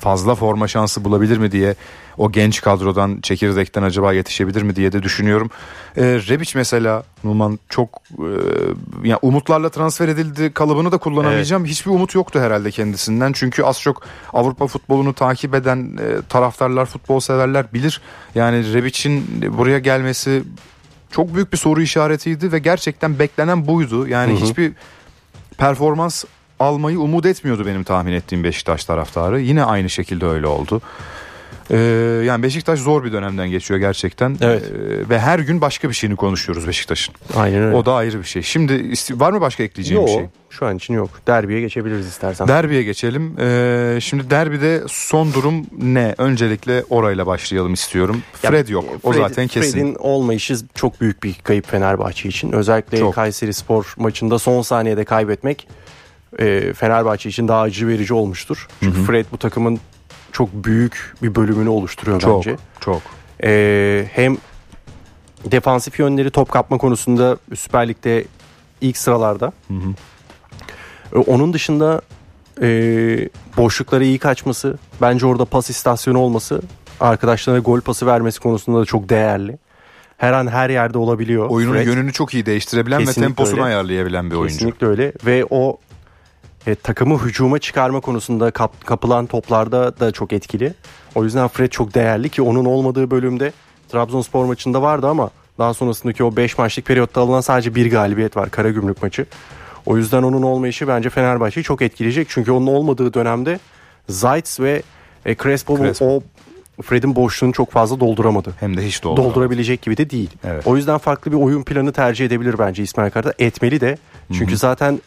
fazla 0.00 0.34
forma 0.34 0.68
şansı 0.68 1.04
bulabilir 1.04 1.38
mi 1.38 1.52
diye 1.52 1.74
o 2.18 2.32
genç 2.32 2.60
kadrodan 2.60 3.20
çekirdekten 3.20 3.82
acaba 3.82 4.12
yetişebilir 4.12 4.62
mi 4.62 4.76
diye 4.76 4.92
de 4.92 5.02
düşünüyorum. 5.02 5.50
E, 5.96 6.02
Rebic 6.02 6.52
mesela 6.54 7.02
Numan 7.24 7.58
çok 7.68 7.88
e, 8.18 8.28
yani 9.04 9.18
umutlarla 9.22 9.68
transfer 9.68 10.08
edildi 10.08 10.52
kalıbını 10.52 10.92
da 10.92 10.98
kullanamayacağım. 10.98 11.64
Hiçbir 11.64 11.90
umut 11.90 12.14
yoktu 12.14 12.40
herhalde 12.40 12.70
kendisinden. 12.70 13.32
Çünkü 13.32 13.62
az 13.62 13.80
çok 13.80 14.02
Avrupa 14.32 14.66
futbolunu 14.66 15.14
takip 15.14 15.54
eden 15.54 15.98
e, 16.00 16.22
taraftarlar, 16.28 16.86
futbol 16.86 17.20
severler 17.20 17.72
bilir. 17.74 18.00
Yani 18.34 18.74
Rebic'in 18.74 19.24
buraya 19.58 19.78
gelmesi 19.78 20.42
çok 21.10 21.34
büyük 21.34 21.52
bir 21.52 21.58
soru 21.58 21.82
işaretiydi 21.82 22.52
ve 22.52 22.58
gerçekten 22.58 23.18
beklenen 23.18 23.66
buydu. 23.66 24.08
Yani 24.08 24.32
Hı 24.32 24.36
hı. 24.36 24.44
hiçbir 24.44 24.72
performans 25.58 26.24
almayı 26.60 27.00
umut 27.00 27.26
etmiyordu 27.26 27.66
benim 27.66 27.84
tahmin 27.84 28.12
ettiğim 28.12 28.44
Beşiktaş 28.44 28.84
taraftarı. 28.84 29.40
Yine 29.40 29.64
aynı 29.64 29.90
şekilde 29.90 30.26
öyle 30.26 30.46
oldu. 30.46 30.82
Ee, 31.70 31.76
yani 32.26 32.42
Beşiktaş 32.42 32.78
zor 32.78 33.04
bir 33.04 33.12
dönemden 33.12 33.50
geçiyor 33.50 33.80
gerçekten. 33.80 34.36
Evet. 34.40 34.62
Ee, 34.62 35.08
ve 35.08 35.18
her 35.18 35.38
gün 35.38 35.60
başka 35.60 35.88
bir 35.88 35.94
şeyini 35.94 36.16
konuşuyoruz 36.16 36.68
Beşiktaş'ın. 36.68 37.14
Aynen 37.36 37.62
öyle. 37.62 37.76
O 37.76 37.86
da 37.86 37.94
ayrı 37.94 38.18
bir 38.18 38.24
şey. 38.24 38.42
Şimdi 38.42 38.92
var 39.10 39.32
mı 39.32 39.40
başka 39.40 39.62
ekleyeceğim 39.62 40.00
Yok, 40.00 40.08
bir 40.08 40.14
şey? 40.14 40.26
şu 40.50 40.66
an 40.66 40.76
için 40.76 40.94
yok. 40.94 41.10
Derbiye 41.26 41.60
geçebiliriz 41.60 42.06
istersen. 42.06 42.48
Derbiye 42.48 42.82
geçelim. 42.82 43.36
Ee, 43.40 43.98
şimdi 44.00 44.30
derbide 44.30 44.82
son 44.88 45.32
durum 45.32 45.66
ne? 45.78 46.14
Öncelikle 46.18 46.84
orayla 46.90 47.26
başlayalım 47.26 47.74
istiyorum. 47.74 48.22
Ya, 48.42 48.50
Fred 48.50 48.68
yok. 48.68 48.84
O 49.02 49.12
Fred- 49.12 49.18
zaten 49.18 49.46
kesin. 49.46 49.72
Fred'in 49.72 49.94
olmayışı 49.94 50.56
çok 50.74 51.00
büyük 51.00 51.22
bir 51.22 51.34
kayıp 51.34 51.68
Fenerbahçe 51.68 52.28
için. 52.28 52.52
Özellikle 52.52 52.98
Çok. 52.98 53.14
Kayseri 53.14 53.54
Spor 53.54 53.94
maçında 53.96 54.38
son 54.38 54.62
saniyede 54.62 55.04
kaybetmek 55.04 55.68
e, 56.38 56.72
Fenerbahçe 56.72 57.28
için 57.28 57.48
daha 57.48 57.60
acı 57.60 57.88
verici 57.88 58.14
olmuştur. 58.14 58.68
Çünkü 58.80 59.04
Fred 59.04 59.26
bu 59.32 59.38
takımın 59.38 59.80
çok 60.32 60.48
büyük 60.52 61.14
bir 61.22 61.34
bölümünü 61.34 61.68
oluşturuyor 61.68 62.20
Çok, 62.20 62.38
bence. 62.38 62.56
çok. 62.80 63.02
E, 63.44 64.04
hem 64.12 64.36
defansif 65.44 65.98
yönleri 65.98 66.30
top 66.30 66.50
kapma 66.50 66.78
konusunda 66.78 67.36
Süper 67.54 67.88
Lig'de 67.88 68.24
ilk 68.80 68.96
sıralarda. 68.96 69.52
E, 71.14 71.18
onun 71.18 71.52
dışında 71.52 72.00
e, 72.62 72.68
boşlukları 73.56 74.04
iyi 74.04 74.18
kaçması, 74.18 74.78
bence 75.00 75.26
orada 75.26 75.44
pas 75.44 75.70
istasyonu 75.70 76.18
olması, 76.18 76.62
arkadaşlarına 77.00 77.60
gol 77.60 77.80
pası 77.80 78.06
vermesi 78.06 78.40
konusunda 78.40 78.80
da 78.80 78.84
çok 78.84 79.08
değerli. 79.08 79.58
Her 80.18 80.32
an 80.32 80.46
her 80.46 80.70
yerde 80.70 80.98
olabiliyor. 80.98 81.46
Oyunun 81.50 81.72
Fred. 81.72 81.86
yönünü 81.86 82.12
çok 82.12 82.34
iyi 82.34 82.46
değiştirebilen 82.46 83.00
ve 83.00 83.04
Kesinlikle 83.04 83.26
temposunu 83.26 83.54
öyle. 83.60 83.64
ayarlayabilen 83.74 84.30
bir 84.30 84.36
oyuncu. 84.36 84.54
Kesinlikle 84.54 84.86
öyle 84.86 85.12
ve 85.26 85.44
o 85.50 85.78
e, 86.66 86.74
takımı 86.74 87.18
hücuma 87.18 87.58
çıkarma 87.58 88.00
konusunda 88.00 88.50
kap- 88.50 88.86
kapılan 88.86 89.26
toplarda 89.26 90.00
da 90.00 90.12
çok 90.12 90.32
etkili. 90.32 90.74
O 91.14 91.24
yüzden 91.24 91.48
Fred 91.48 91.70
çok 91.70 91.94
değerli 91.94 92.28
ki 92.28 92.42
onun 92.42 92.64
olmadığı 92.64 93.10
bölümde 93.10 93.52
Trabzonspor 93.88 94.44
maçında 94.44 94.82
vardı 94.82 95.08
ama 95.08 95.30
daha 95.58 95.74
sonrasındaki 95.74 96.24
o 96.24 96.36
5 96.36 96.58
maçlık 96.58 96.84
periyotta 96.86 97.20
alınan 97.20 97.40
sadece 97.40 97.74
bir 97.74 97.90
galibiyet 97.90 98.36
var 98.36 98.50
Karagümrük 98.50 99.02
maçı. 99.02 99.26
O 99.86 99.96
yüzden 99.96 100.22
onun 100.22 100.42
olmayışı 100.42 100.88
bence 100.88 101.10
Fenerbahçe'yi 101.10 101.64
çok 101.64 101.82
etkileyecek. 101.82 102.26
Çünkü 102.30 102.50
onun 102.52 102.66
olmadığı 102.66 103.14
dönemde 103.14 103.58
Zayt 104.08 104.60
ve 104.60 104.82
e, 105.26 105.34
Crespo, 105.36 105.78
Crespo. 105.78 106.04
o 106.06 106.22
Fred'in 106.82 107.16
boşluğunu 107.16 107.52
çok 107.52 107.70
fazla 107.70 108.00
dolduramadı. 108.00 108.54
Hem 108.60 108.76
de 108.76 108.86
hiç 108.86 109.02
dolduramadı. 109.02 109.34
Doldurabilecek 109.34 109.82
gibi 109.82 109.96
de 109.96 110.10
değil. 110.10 110.30
Evet. 110.44 110.66
O 110.66 110.76
yüzden 110.76 110.98
farklı 110.98 111.32
bir 111.32 111.36
oyun 111.36 111.62
planı 111.62 111.92
tercih 111.92 112.26
edebilir 112.26 112.54
bence 112.58 112.82
İsmail 112.82 113.10
Kartal. 113.10 113.32
Etmeli 113.38 113.80
de. 113.80 113.98
Çünkü 114.32 114.56
zaten 114.56 115.00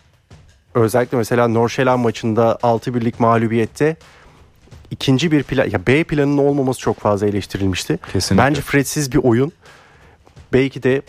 özellikle 0.75 1.17
mesela 1.17 1.47
Norşelan 1.47 1.99
maçında 1.99 2.57
6 2.63 2.93
birlik 2.93 3.19
mağlubiyette 3.19 3.95
ikinci 4.91 5.31
bir 5.31 5.43
plan 5.43 5.69
ya 5.69 5.87
B 5.87 6.03
planının 6.03 6.37
olmaması 6.37 6.79
çok 6.79 6.99
fazla 6.99 7.27
eleştirilmişti. 7.27 7.99
Kesinlikle. 8.13 8.45
Bence 8.45 8.61
Fred'siz 8.61 9.11
bir 9.11 9.17
oyun 9.17 9.51
belki 10.53 10.83
de 10.83 11.01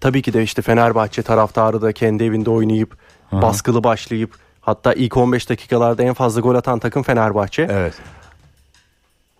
tabii 0.00 0.22
ki 0.22 0.32
de 0.32 0.42
işte 0.42 0.62
Fenerbahçe 0.62 1.22
taraftarı 1.22 1.82
da 1.82 1.92
kendi 1.92 2.24
evinde 2.24 2.50
oynayıp 2.50 2.96
baskılı 3.32 3.84
başlayıp 3.84 4.30
hatta 4.60 4.92
ilk 4.92 5.16
15 5.16 5.48
dakikalarda 5.48 6.02
en 6.02 6.14
fazla 6.14 6.40
gol 6.40 6.54
atan 6.54 6.78
takım 6.78 7.02
Fenerbahçe. 7.02 7.68
Evet. 7.70 7.94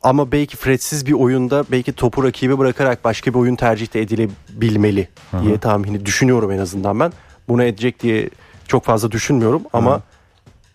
Ama 0.02 0.32
belki 0.32 0.56
Fred'siz 0.56 1.06
bir 1.06 1.12
oyunda 1.12 1.64
belki 1.70 1.92
topu 1.92 2.24
rakibe 2.24 2.58
bırakarak 2.58 3.04
başka 3.04 3.34
bir 3.34 3.38
oyun 3.38 3.56
tercih 3.56 3.94
de 3.94 4.00
edilebilmeli 4.00 5.08
diye 5.42 5.58
tahmini 5.58 6.06
düşünüyorum 6.06 6.52
en 6.52 6.58
azından 6.58 7.00
ben. 7.00 7.12
Bunu 7.48 7.64
edecek 7.64 8.02
diye 8.02 8.30
çok 8.72 8.84
fazla 8.84 9.12
düşünmüyorum 9.12 9.62
ama 9.72 10.00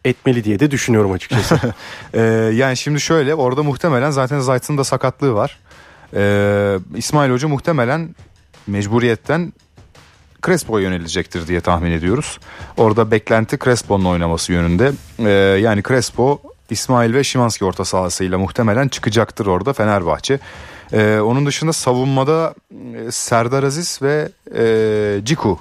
etmeli 0.06 0.44
diye 0.44 0.60
de 0.60 0.72
düşünüyorum 0.72 1.12
açıkçası. 1.12 1.60
Ee, 2.14 2.22
yani 2.54 2.78
şimdi 2.78 3.02
şöyle 3.02 3.36
orada 3.36 3.64
muhtemelen 3.64 4.12
zaten 4.12 4.40
Zayt'ın 4.40 4.78
da 4.78 4.84
sakatlığı 4.84 5.34
var. 5.34 5.58
Ee, 6.14 6.78
İsmail 6.96 7.32
Hoca 7.32 7.48
muhtemelen 7.48 8.16
mecburiyetten 8.68 9.54
Crespo'ya 10.46 10.90
yönelecektir 10.90 11.48
diye 11.48 11.62
tahmin 11.62 11.92
ediyoruz. 11.92 12.40
Orada 12.78 13.12
beklenti 13.12 13.58
Crespo'nun 13.64 14.06
oynaması 14.06 14.54
yönünde. 14.54 14.92
Ee, 15.20 15.30
yani 15.60 15.84
Crespo, 15.84 16.42
İsmail 16.70 17.14
ve 17.14 17.24
Şimanski 17.24 17.66
orta 17.66 17.86
sahasıyla 17.86 18.38
muhtemelen 18.38 18.88
çıkacaktır 18.88 19.46
orada 19.46 19.74
Fenerbahçe. 19.74 20.40
Ee, 20.94 21.20
onun 21.20 21.46
dışında 21.46 21.74
savunmada 21.74 22.54
e, 22.72 23.12
Serdar 23.12 23.64
Aziz 23.64 24.00
ve 24.02 24.30
e, 24.56 25.26
Ciku 25.26 25.60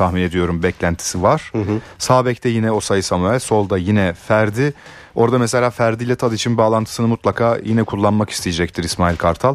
tahmin 0.00 0.22
ediyorum 0.22 0.62
beklentisi 0.62 1.22
var. 1.22 1.52
Sağ 1.98 2.26
bekte 2.26 2.48
yine 2.48 2.72
Osay 2.72 3.02
Samuel, 3.02 3.38
solda 3.38 3.78
yine 3.78 4.14
Ferdi. 4.14 4.72
Orada 5.14 5.38
mesela 5.38 5.70
Ferdi 5.70 6.04
ile 6.04 6.16
Tadiç'in 6.16 6.56
bağlantısını 6.56 7.08
mutlaka 7.08 7.58
yine 7.64 7.84
kullanmak 7.84 8.30
isteyecektir 8.30 8.84
İsmail 8.84 9.16
Kartal. 9.16 9.54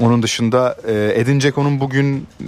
Onun 0.00 0.22
dışında 0.22 0.76
e, 0.88 1.12
Edin 1.20 1.40
Dzeko'nun 1.40 1.80
bugün 1.80 2.26
e, 2.40 2.46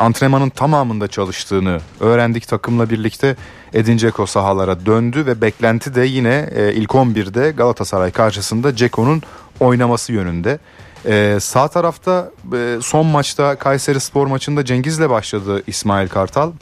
antrenmanın 0.00 0.48
tamamında 0.48 1.08
çalıştığını 1.08 1.80
öğrendik 2.00 2.48
takımla 2.48 2.90
birlikte. 2.90 3.36
Edin 3.72 3.98
Dzeko 3.98 4.26
sahalara 4.26 4.86
döndü 4.86 5.26
ve 5.26 5.40
beklenti 5.40 5.94
de 5.94 6.00
yine 6.00 6.48
e, 6.54 6.72
ilk 6.72 6.90
11'de 6.90 7.50
Galatasaray 7.50 8.10
karşısında 8.10 8.76
Dzeko'nun 8.76 9.22
oynaması 9.60 10.12
yönünde. 10.12 10.58
E, 11.06 11.38
sağ 11.40 11.68
tarafta 11.68 12.30
e, 12.54 12.78
son 12.82 13.06
maçta 13.06 13.56
Kayseri 13.56 14.00
Spor 14.00 14.26
maçında 14.26 14.64
Cengiz'le 14.64 15.10
başladı 15.10 15.62
İsmail 15.66 16.08
Kartal. 16.08 16.52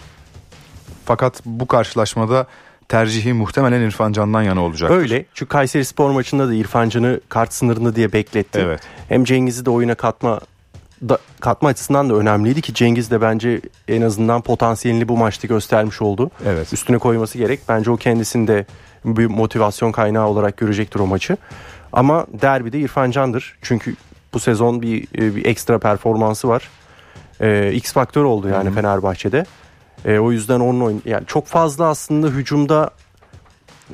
Fakat 1.04 1.42
bu 1.44 1.66
karşılaşmada 1.66 2.47
tercihi 2.88 3.32
muhtemelen 3.32 3.80
İrfan 3.80 4.12
Can'dan 4.12 4.42
yana 4.42 4.62
olacak. 4.62 4.90
Öyle. 4.90 5.25
Çünkü 5.35 5.49
Kayseri 5.49 5.85
Spor 5.85 6.11
maçında 6.11 6.49
da 6.49 6.54
İrfan 6.54 6.88
Can'ı 6.88 7.20
kart 7.28 7.52
sınırında 7.52 7.97
diye 7.97 8.12
bekletti. 8.12 8.59
Evet. 8.62 8.80
Hem 9.09 9.25
Cengiz'i 9.25 9.64
de 9.66 9.70
oyuna 9.70 9.94
katma 9.94 10.40
da, 11.09 11.18
katma 11.40 11.68
açısından 11.68 12.11
da 12.11 12.14
önemliydi 12.14 12.62
ki 12.62 12.75
Cengiz 12.75 13.11
de 13.11 13.20
bence 13.20 13.61
en 13.88 14.02
azından 14.02 14.42
potansiyelini 14.42 15.09
bu 15.09 15.16
maçta 15.16 15.49
göstermiş 15.49 16.02
oldu. 16.02 16.30
Evet. 16.47 16.73
Üstüne 16.73 16.99
koyması 16.99 17.38
gerek. 17.38 17.61
Bence 17.68 17.90
o 17.90 17.97
kendisinde 17.97 18.66
bir 19.04 19.26
motivasyon 19.26 19.92
kaynağı 19.92 20.26
olarak 20.26 20.56
görecektir 20.56 21.00
o 21.00 21.06
maçı. 21.06 21.37
Ama 21.92 22.26
derbide 22.32 22.78
İrfan 22.78 23.11
Can'dır. 23.11 23.59
Çünkü 23.62 23.97
bu 24.34 24.38
sezon 24.40 24.82
bir, 24.82 25.02
e, 25.18 25.37
bir 25.37 25.44
ekstra 25.44 25.78
performansı 25.78 26.49
var. 26.49 26.68
Ee, 27.42 27.72
X 27.75 27.92
faktör 27.92 28.25
oldu 28.25 28.49
yani 28.49 28.66
Hı 28.66 28.70
hı. 28.70 28.75
Fenerbahçe'de. 28.75 29.44
Ee, 30.04 30.18
o 30.18 30.32
yüzden 30.32 30.60
onun 30.60 30.80
oyun 30.80 31.02
yani 31.04 31.26
çok 31.26 31.46
fazla 31.46 31.87
aslında 31.88 32.26
hücumda 32.28 32.90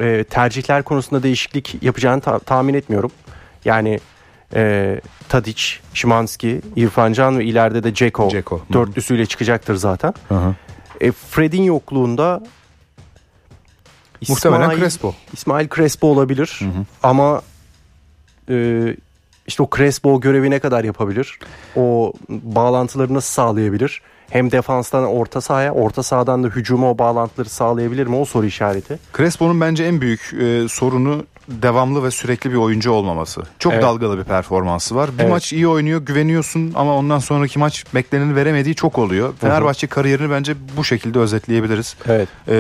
e, 0.01 0.25
tercihler 0.25 0.83
konusunda 0.83 1.23
değişiklik 1.23 1.83
yapacağını 1.83 2.21
ta- 2.21 2.39
tahmin 2.39 2.75
etmiyorum. 2.75 3.11
Yani 3.65 4.01
e, 4.55 5.01
Tadic, 5.29 5.63
Şimanski, 5.95 6.61
İrfan 6.77 7.13
Can 7.13 7.39
ve 7.39 7.45
ileride 7.45 7.83
de 7.85 7.95
Ceko 7.95 8.31
hı. 8.33 8.43
dörtlüsüyle 8.73 9.27
çıkacaktır 9.27 9.75
zaten. 9.75 10.15
E, 11.01 11.13
Fred'in 11.13 11.63
yokluğunda 11.63 12.43
Muhtemelen 14.29 14.71
İsmail- 14.71 14.79
Crespo. 14.79 15.15
İsmail 15.33 15.69
Crespo 15.69 16.07
olabilir 16.07 16.57
Hı 16.59 16.65
hı. 16.65 16.85
ama 17.03 17.43
e, 18.51 18.55
işte 19.47 19.63
o 19.63 19.69
Crespo 19.77 20.15
o 20.15 20.21
görevi 20.21 20.51
ne 20.51 20.59
kadar 20.59 20.85
yapabilir? 20.85 21.39
O 21.77 22.13
bağlantıları 22.29 23.15
nasıl 23.15 23.33
sağlayabilir? 23.33 24.03
Hem 24.31 24.53
defanstan 24.53 25.05
orta 25.05 25.41
sahaya, 25.41 25.73
orta 25.75 26.03
sahadan 26.03 26.45
da 26.45 26.49
hücuma 26.49 26.91
o 26.91 26.99
bağlantıları 26.99 27.49
sağlayabilir 27.49 28.07
mi? 28.07 28.17
O 28.17 28.25
soru 28.25 28.47
işareti. 28.47 28.99
Crespo'nun 29.17 29.61
bence 29.61 29.85
en 29.85 30.01
büyük 30.01 30.35
e, 30.41 30.69
sorunu 30.69 31.25
devamlı 31.49 32.05
ve 32.05 32.11
sürekli 32.11 32.51
bir 32.51 32.57
oyuncu 32.57 32.91
olmaması. 32.91 33.43
Çok 33.59 33.73
Evet. 33.73 33.83
dalgalı 33.83 34.19
bir 34.19 34.25
performansı 34.25 34.97
var. 34.97 35.11
Bir 35.19 35.23
Evet. 35.23 35.31
maç 35.31 35.53
iyi 35.53 35.69
oynuyor, 35.69 36.01
güveniyorsun 36.01 36.73
ama 36.75 36.95
ondan 36.97 37.19
sonraki 37.19 37.59
maç 37.59 37.85
bekleneni 37.95 38.37
veremediği 38.37 38.75
çok 38.75 38.99
oluyor. 38.99 39.35
Fenerbahçe 39.41 39.87
kariyerini 39.87 40.31
bence 40.31 40.55
bu 40.77 40.85
şekilde 40.85 41.19
özetleyebiliriz. 41.19 41.97
Evet. 42.07 42.29
E, 42.49 42.53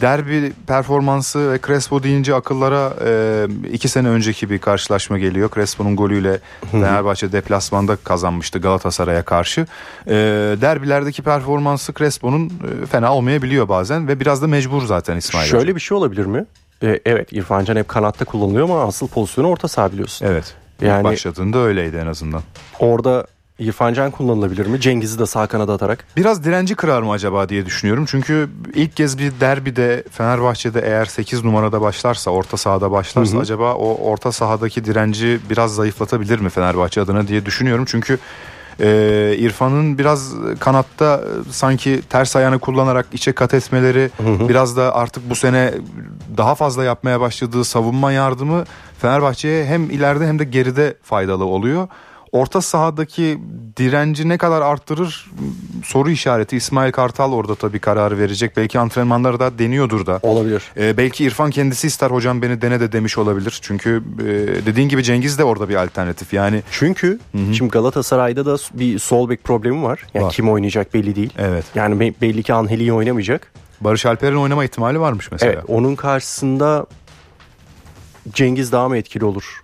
derbi 0.00 0.52
performansı 0.66 1.52
ve 1.52 1.58
Crespo 1.66 2.02
deyince 2.02 2.34
akıllara 2.34 2.92
e, 3.04 3.46
iki 3.72 3.88
sene 3.88 4.08
önceki 4.08 4.50
bir 4.50 4.58
karşılaşma 4.58 5.18
geliyor. 5.18 5.50
Crespo'nun 5.54 5.96
golüyle 5.96 6.40
Fenerbahçe 6.70 7.32
deplasmanda 7.32 7.96
kazanmıştı 7.96 8.58
Galatasaray'a 8.58 9.22
karşı. 9.22 9.66
E, 10.06 10.12
derbilerdeki 10.60 11.22
performansı 11.22 11.94
Crespo'nun 11.94 12.46
e, 12.82 12.86
fena 12.86 13.14
olmayabiliyor 13.14 13.68
bazen 13.68 14.08
ve 14.08 14.20
biraz 14.20 14.42
da 14.42 14.46
mecbur 14.46 14.82
zaten 14.86 15.16
İsmail. 15.16 15.46
Şöyle 15.46 15.74
bir 15.74 15.80
şey 15.80 15.96
olabilir 15.96 16.26
mi? 16.26 16.44
E, 16.82 17.00
evet 17.06 17.32
İrfan 17.32 17.64
Can 17.64 17.76
hep 17.76 17.88
kanatta 17.88 18.24
kullanılıyor 18.24 18.64
ama 18.64 18.84
asıl 18.84 19.08
pozisyonu 19.08 19.48
orta 19.48 19.68
saha 19.68 19.92
biliyorsun. 19.92 20.26
Evet. 20.26 20.54
Yani- 20.80 21.04
başladığında 21.04 21.58
öyleydi 21.58 21.96
en 21.96 22.06
azından. 22.06 22.42
Orada 22.78 23.26
İrfan 23.58 23.94
Can 23.94 24.10
kullanılabilir 24.10 24.66
mi? 24.66 24.80
Cengiz'i 24.80 25.18
de 25.18 25.26
sağ 25.26 25.46
kanada 25.46 25.72
atarak. 25.72 26.04
Biraz 26.16 26.44
direnci 26.44 26.74
kırar 26.74 27.02
mı 27.02 27.12
acaba 27.12 27.48
diye 27.48 27.66
düşünüyorum. 27.66 28.04
Çünkü 28.08 28.48
ilk 28.74 28.96
kez 28.96 29.18
bir 29.18 29.32
derbide 29.40 30.04
Fenerbahçe'de 30.10 30.80
eğer 30.80 31.04
8 31.04 31.44
numarada 31.44 31.80
başlarsa, 31.80 32.30
orta 32.30 32.56
sahada 32.56 32.90
başlarsa 32.90 33.32
Hı 33.32 33.36
hı. 33.36 33.40
acaba 33.42 33.74
o 33.74 34.10
orta 34.10 34.32
sahadaki 34.32 34.84
direnci 34.84 35.40
biraz 35.50 35.74
zayıflatabilir 35.74 36.38
mi 36.38 36.50
Fenerbahçe 36.50 37.00
adına 37.00 37.28
diye 37.28 37.46
düşünüyorum. 37.46 37.84
Çünkü 37.88 38.18
e, 38.80 39.34
İrfan'ın 39.38 39.98
biraz 39.98 40.34
kanatta 40.60 41.20
e, 41.48 41.52
sanki 41.52 42.02
ters 42.10 42.36
ayağını 42.36 42.58
kullanarak 42.58 43.06
içe 43.12 43.32
kat 43.32 43.54
etmeleri 43.54 44.10
hı. 44.18 44.48
biraz 44.48 44.76
da 44.76 44.94
artık 44.94 45.30
bu 45.30 45.34
sene 45.34 45.74
daha 46.36 46.54
fazla 46.54 46.84
yapmaya 46.84 47.20
başladığı 47.20 47.64
savunma 47.64 48.12
yardımı 48.12 48.64
Fenerbahçe'ye 48.98 49.64
hem 49.64 49.90
ileride 49.90 50.26
hem 50.26 50.38
de 50.38 50.44
geride 50.44 50.96
faydalı 51.02 51.44
oluyor. 51.44 51.88
Orta 52.32 52.60
sahadaki 52.60 53.38
direnci 53.76 54.28
ne 54.28 54.38
kadar 54.38 54.62
arttırır 54.62 55.30
soru 55.84 56.10
işareti. 56.10 56.56
İsmail 56.56 56.92
Kartal 56.92 57.32
orada 57.32 57.54
tabii 57.54 57.78
kararı 57.78 58.18
verecek. 58.18 58.56
Belki 58.56 58.78
antrenmanları 58.78 59.40
da 59.40 59.58
deniyordur 59.58 60.06
da. 60.06 60.20
Olabilir. 60.22 60.62
Ee, 60.76 60.96
belki 60.96 61.24
İrfan 61.24 61.50
kendisi 61.50 61.86
ister 61.86 62.10
hocam 62.10 62.42
beni 62.42 62.62
dene 62.62 62.80
de 62.80 62.92
demiş 62.92 63.18
olabilir. 63.18 63.58
Çünkü 63.62 64.02
e, 64.20 64.24
dediğin 64.66 64.88
gibi 64.88 65.02
Cengiz 65.02 65.38
de 65.38 65.44
orada 65.44 65.68
bir 65.68 65.74
alternatif. 65.74 66.32
Yani 66.32 66.62
Çünkü 66.70 67.18
hı. 67.32 67.54
şimdi 67.54 67.70
Galatasaray'da 67.70 68.46
da 68.46 68.56
bir 68.74 68.98
sol 68.98 69.28
bek 69.28 69.44
problemi 69.44 69.82
var. 69.82 70.06
Yani 70.14 70.24
Var. 70.26 70.32
kim 70.32 70.50
oynayacak 70.50 70.94
belli 70.94 71.16
değil. 71.16 71.30
evet 71.38 71.64
Yani 71.74 72.00
be- 72.00 72.14
belli 72.20 72.42
ki 72.42 72.54
Angeli 72.54 72.92
oynamayacak. 72.92 73.52
Barış 73.80 74.06
Alper'in 74.06 74.36
oynama 74.36 74.64
ihtimali 74.64 75.00
varmış 75.00 75.32
mesela. 75.32 75.52
Evet, 75.52 75.64
onun 75.68 75.94
karşısında 75.96 76.86
Cengiz 78.32 78.72
daha 78.72 78.88
mı 78.88 78.96
etkili 78.96 79.24
olur? 79.24 79.62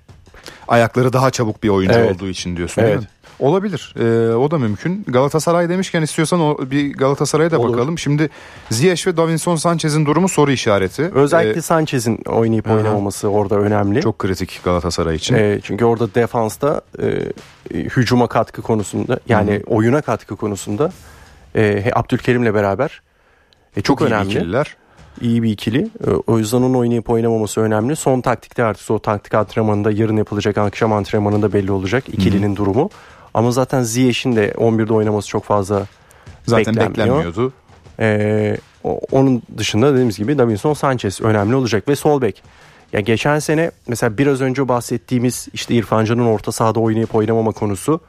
Ayakları 0.68 1.12
daha 1.12 1.30
çabuk 1.30 1.62
bir 1.62 1.68
oyuncu 1.68 1.98
Evet. 1.98 2.14
olduğu 2.14 2.28
için 2.28 2.56
diyorsun 2.56 2.82
değil 2.84 2.92
Evet. 2.94 3.02
mi? 3.02 3.08
Olabilir. 3.38 3.94
Ee, 4.00 4.34
o 4.34 4.50
da 4.50 4.58
mümkün. 4.58 5.04
Galatasaray 5.08 5.68
demişken 5.68 6.02
istiyorsan 6.02 6.40
o, 6.40 6.58
bir 6.70 6.92
Galatasaray'a 6.94 7.50
da 7.50 7.58
Olur. 7.58 7.72
bakalım. 7.72 7.98
Şimdi 7.98 8.30
Ziyech 8.70 9.06
ve 9.06 9.16
Davinson 9.16 9.56
Sanchez'in 9.56 10.06
durumu 10.06 10.28
soru 10.28 10.50
işareti. 10.52 11.02
Özellikle 11.14 11.58
Ee, 11.58 11.62
Sanchez'in 11.62 12.18
oynayıp 12.26 12.66
Hı 12.66 12.70
hı. 12.70 12.76
oynamaması 12.76 13.28
orada 13.28 13.56
önemli. 13.56 14.00
çok 14.00 14.18
kritik 14.18 14.60
Galatasaray 14.64 15.16
için. 15.16 15.34
Ee, 15.34 15.60
çünkü 15.62 15.84
orada 15.84 16.14
defansta 16.14 16.80
e, 17.02 17.04
hücuma 17.74 18.26
katkı 18.26 18.62
konusunda 18.62 19.20
yani 19.28 19.62
oyuna 19.66 20.00
katkı 20.00 20.36
konusunda 20.36 20.92
e, 21.56 21.90
Abdülkerim'le 21.94 22.54
beraber 22.54 23.02
e, 23.76 23.80
çok, 23.80 24.00
iyi 24.00 24.04
önemli. 24.04 24.30
ikililer. 24.30 24.76
İyi 25.22 25.42
bir 25.42 25.50
ikili. 25.50 25.88
E, 26.06 26.10
O 26.26 26.38
yüzden 26.38 26.56
onun 26.58 26.74
oynayıp 26.74 27.10
oynamaması 27.10 27.60
önemli. 27.60 27.96
Son 27.96 28.20
taktikte 28.20 28.64
artık 28.64 28.90
o 28.90 28.98
taktik 28.98 29.34
antrenmanında 29.34 29.90
yarın 29.90 30.16
yapılacak 30.16 30.58
akşam 30.58 30.92
antrenmanında 30.92 31.52
belli 31.52 31.72
olacak 31.72 32.04
ikilinin 32.08 32.56
durumu. 32.56 32.90
Ama 33.34 33.50
zaten 33.50 33.82
Ziyech'in 33.82 34.36
de 34.36 34.50
11'de 34.50 34.92
oynaması 34.92 35.28
çok 35.28 35.44
fazla 35.44 35.86
Zaten 36.46 36.76
beklenmiyor. 36.76 36.90
beklenmiyordu. 37.18 37.52
Ee, 38.00 38.56
onun 39.12 39.42
dışında 39.58 39.92
dediğimiz 39.92 40.18
gibi 40.18 40.38
Davinson 40.38 40.74
Sanchez 40.74 41.20
önemli 41.20 41.54
olacak 41.54 41.88
ve 41.88 41.96
sol 41.96 42.20
bek. 42.22 42.42
Ya 42.92 43.00
geçen 43.00 43.38
sene 43.38 43.70
mesela 43.88 44.18
biraz 44.18 44.40
önce 44.40 44.68
bahsettiğimiz 44.68 45.48
işte 45.52 45.74
İrfan 45.74 46.04
Can'ın 46.04 46.26
orta 46.26 46.52
sahada 46.52 46.80
oynayıp 46.80 47.14
oynamama 47.14 47.52
konusu 47.52 48.00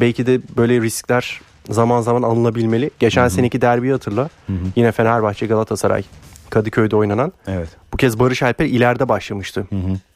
belki 0.00 0.26
de 0.26 0.40
böyle 0.56 0.80
riskler 0.80 1.40
zaman 1.70 2.00
zaman 2.00 2.22
alınabilmeli. 2.22 2.90
Geçen 2.98 3.28
seneki 3.28 3.60
derbiyi 3.60 3.92
hatırla. 3.92 4.28
Yine 4.76 4.92
Fenerbahçe 4.92 5.46
Galatasaray 5.46 6.02
Kadıköy'de 6.52 6.96
oynanan. 6.96 7.32
Evet. 7.46 7.68
Bu 7.92 7.96
kez 7.96 8.18
Barış 8.18 8.42
Alper 8.42 8.64
ileride 8.66 9.08
başlamıştı. 9.08 9.66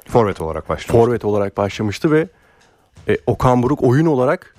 Forvet 0.09 0.41
olarak 0.41 0.69
başlamış. 0.69 1.01
Forvet 1.05 1.25
olarak 1.25 1.57
başlamıştı 1.57 2.11
ve 2.11 2.29
e, 3.09 3.19
Okan 3.27 3.63
Buruk 3.63 3.83
oyun 3.83 4.07
olarak 4.07 4.55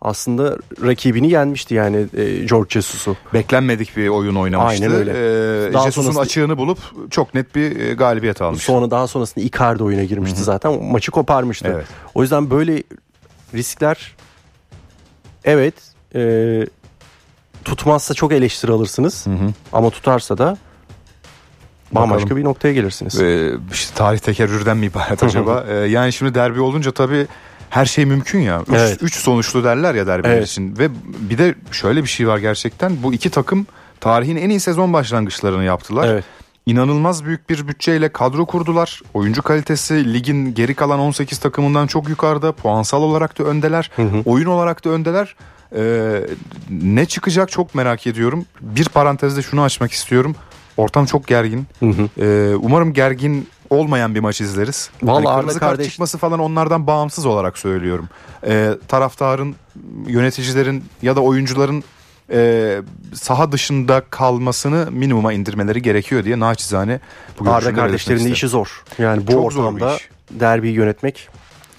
aslında 0.00 0.56
rakibini 0.84 1.30
yenmişti 1.30 1.74
yani 1.74 1.96
e, 2.16 2.44
George 2.44 2.68
Jesus'u. 2.70 3.16
Beklenmedik 3.34 3.96
bir 3.96 4.08
oyun 4.08 4.34
oynamıştı. 4.34 4.84
Aynen 4.84 4.98
öyle. 4.98 5.10
Ee, 5.10 5.72
Daha 5.72 5.84
Jesus'un 5.84 6.02
sonrasında- 6.02 6.20
açığını 6.22 6.58
bulup 6.58 6.78
çok 7.10 7.34
net 7.34 7.54
bir 7.54 7.80
e, 7.80 7.94
galibiyet 7.94 8.42
almış. 8.42 8.62
Sonra 8.62 8.90
daha 8.90 9.06
sonrasında 9.06 9.44
Icardi 9.44 9.82
oyuna 9.82 10.04
girmişti 10.04 10.42
zaten. 10.42 10.82
Maçı 10.84 11.10
koparmıştı. 11.10 11.68
Evet. 11.74 11.86
O 12.14 12.22
yüzden 12.22 12.50
böyle 12.50 12.82
riskler 13.54 14.16
evet 15.44 15.74
e, 16.14 16.20
tutmazsa 17.64 18.14
çok 18.14 18.32
eleştiri 18.32 18.72
alırsınız. 18.72 19.26
Hı 19.26 19.30
hı. 19.30 19.52
Ama 19.72 19.90
tutarsa 19.90 20.38
da 20.38 20.56
bambaşka 21.92 22.24
Bakalım. 22.24 22.36
bir 22.36 22.44
noktaya 22.44 22.72
gelirsiniz. 22.74 23.20
Ee, 23.20 23.52
işte 23.72 23.94
tarih 23.94 24.18
tekerrürden 24.18 24.76
mi 24.76 24.86
ibaret 24.86 25.22
acaba? 25.22 25.64
Ee, 25.70 25.74
yani 25.74 26.12
şimdi 26.12 26.34
derbi 26.34 26.60
olunca 26.60 26.90
tabii 26.92 27.26
her 27.70 27.84
şey 27.86 28.04
mümkün 28.06 28.38
ya. 28.40 28.60
Üç, 28.62 28.68
Evet. 28.76 28.98
üç 29.02 29.14
sonuçlu 29.16 29.64
derler 29.64 29.94
ya 29.94 30.06
derbiler 30.06 30.34
Evet. 30.36 30.46
için. 30.48 30.76
Ve 30.78 30.88
bir 31.30 31.38
de 31.38 31.54
şöyle 31.72 32.02
bir 32.02 32.08
şey 32.08 32.28
var 32.28 32.38
gerçekten. 32.38 33.02
Bu 33.02 33.14
iki 33.14 33.30
takım 33.30 33.66
tarihin 34.00 34.36
en 34.36 34.50
iyi 34.50 34.60
sezon 34.60 34.92
başlangıçlarını 34.92 35.64
yaptılar. 35.64 36.08
Evet. 36.08 36.24
İnanılmaz 36.66 37.24
büyük 37.24 37.50
bir 37.50 37.68
bütçeyle 37.68 38.08
kadro 38.08 38.46
kurdular. 38.46 39.00
Oyuncu 39.14 39.42
kalitesi 39.42 40.14
ligin 40.14 40.54
geri 40.54 40.74
kalan 40.74 40.98
18 40.98 41.38
takımından 41.38 41.86
çok 41.86 42.08
yukarıda. 42.08 42.52
Puansal 42.52 43.02
olarak 43.02 43.38
da 43.38 43.44
öndeler. 43.44 43.90
hı. 43.96 44.02
Oyun 44.24 44.46
olarak 44.46 44.84
da 44.84 44.90
öndeler. 44.90 45.36
Ee, 45.76 46.20
ne 46.70 47.06
çıkacak 47.06 47.50
çok 47.50 47.74
merak 47.74 48.06
ediyorum. 48.06 48.44
Bir 48.60 48.88
parantezde 48.88 49.42
şunu 49.42 49.62
açmak 49.62 49.92
istiyorum. 49.92 50.36
Ortam 50.78 51.06
çok 51.06 51.26
gergin. 51.26 51.66
Hı 51.80 51.86
hı. 51.86 52.08
Ee, 52.24 52.56
umarım 52.56 52.92
gergin 52.92 53.48
olmayan 53.70 54.14
bir 54.14 54.20
maç 54.20 54.40
izleriz. 54.40 54.90
Vallahi 55.02 55.24
Hani 55.32 55.40
kırmızı 55.40 55.58
kart 55.60 55.72
kardeş- 55.78 55.88
çıkması 55.90 56.18
falan 56.18 56.38
onlardan 56.38 56.86
bağımsız 56.86 57.26
olarak 57.26 57.58
söylüyorum. 57.58 58.08
Ee, 58.46 58.70
taraftarın, 58.88 59.54
yöneticilerin 60.06 60.84
ya 61.02 61.16
da 61.16 61.20
oyuncuların 61.20 61.84
e, 62.32 62.78
saha 63.14 63.52
dışında 63.52 64.02
kalmasını 64.10 64.88
minimuma 64.90 65.32
indirmeleri 65.32 65.82
gerekiyor 65.82 66.24
diye 66.24 66.40
naçizane 66.40 67.00
bu 67.40 67.42
Arda 67.50 67.58
görüşümü 67.60 67.76
kardeşlerin 67.76 68.16
de 68.16 68.20
belirtmek 68.20 68.36
işi 68.36 68.48
zor. 68.48 68.84
Yani 68.98 69.26
bu 69.26 69.32
Çok 69.32 69.44
ortamda 69.44 69.96
iş. 69.96 70.08
derbiyi 70.30 70.74
yönetmek 70.74 71.28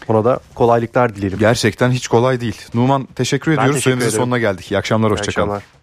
ona 0.07 0.25
da 0.25 0.39
kolaylıklar 0.55 1.15
dileyelim. 1.15 1.39
Gerçekten 1.39 1.91
hiç 1.91 2.07
kolay 2.07 2.41
değil. 2.41 2.61
Numan 2.73 3.05
teşekkür 3.15 3.51
ediyoruz. 3.51 3.75
teşekkür 3.75 3.97
Süremizin 3.97 4.17
sonuna 4.19 4.37
geldik. 4.37 4.71
İyi 4.71 4.77
akşamlar, 4.77 5.11
hoşçakalın. 5.11 5.47
akşamlar. 5.47 5.78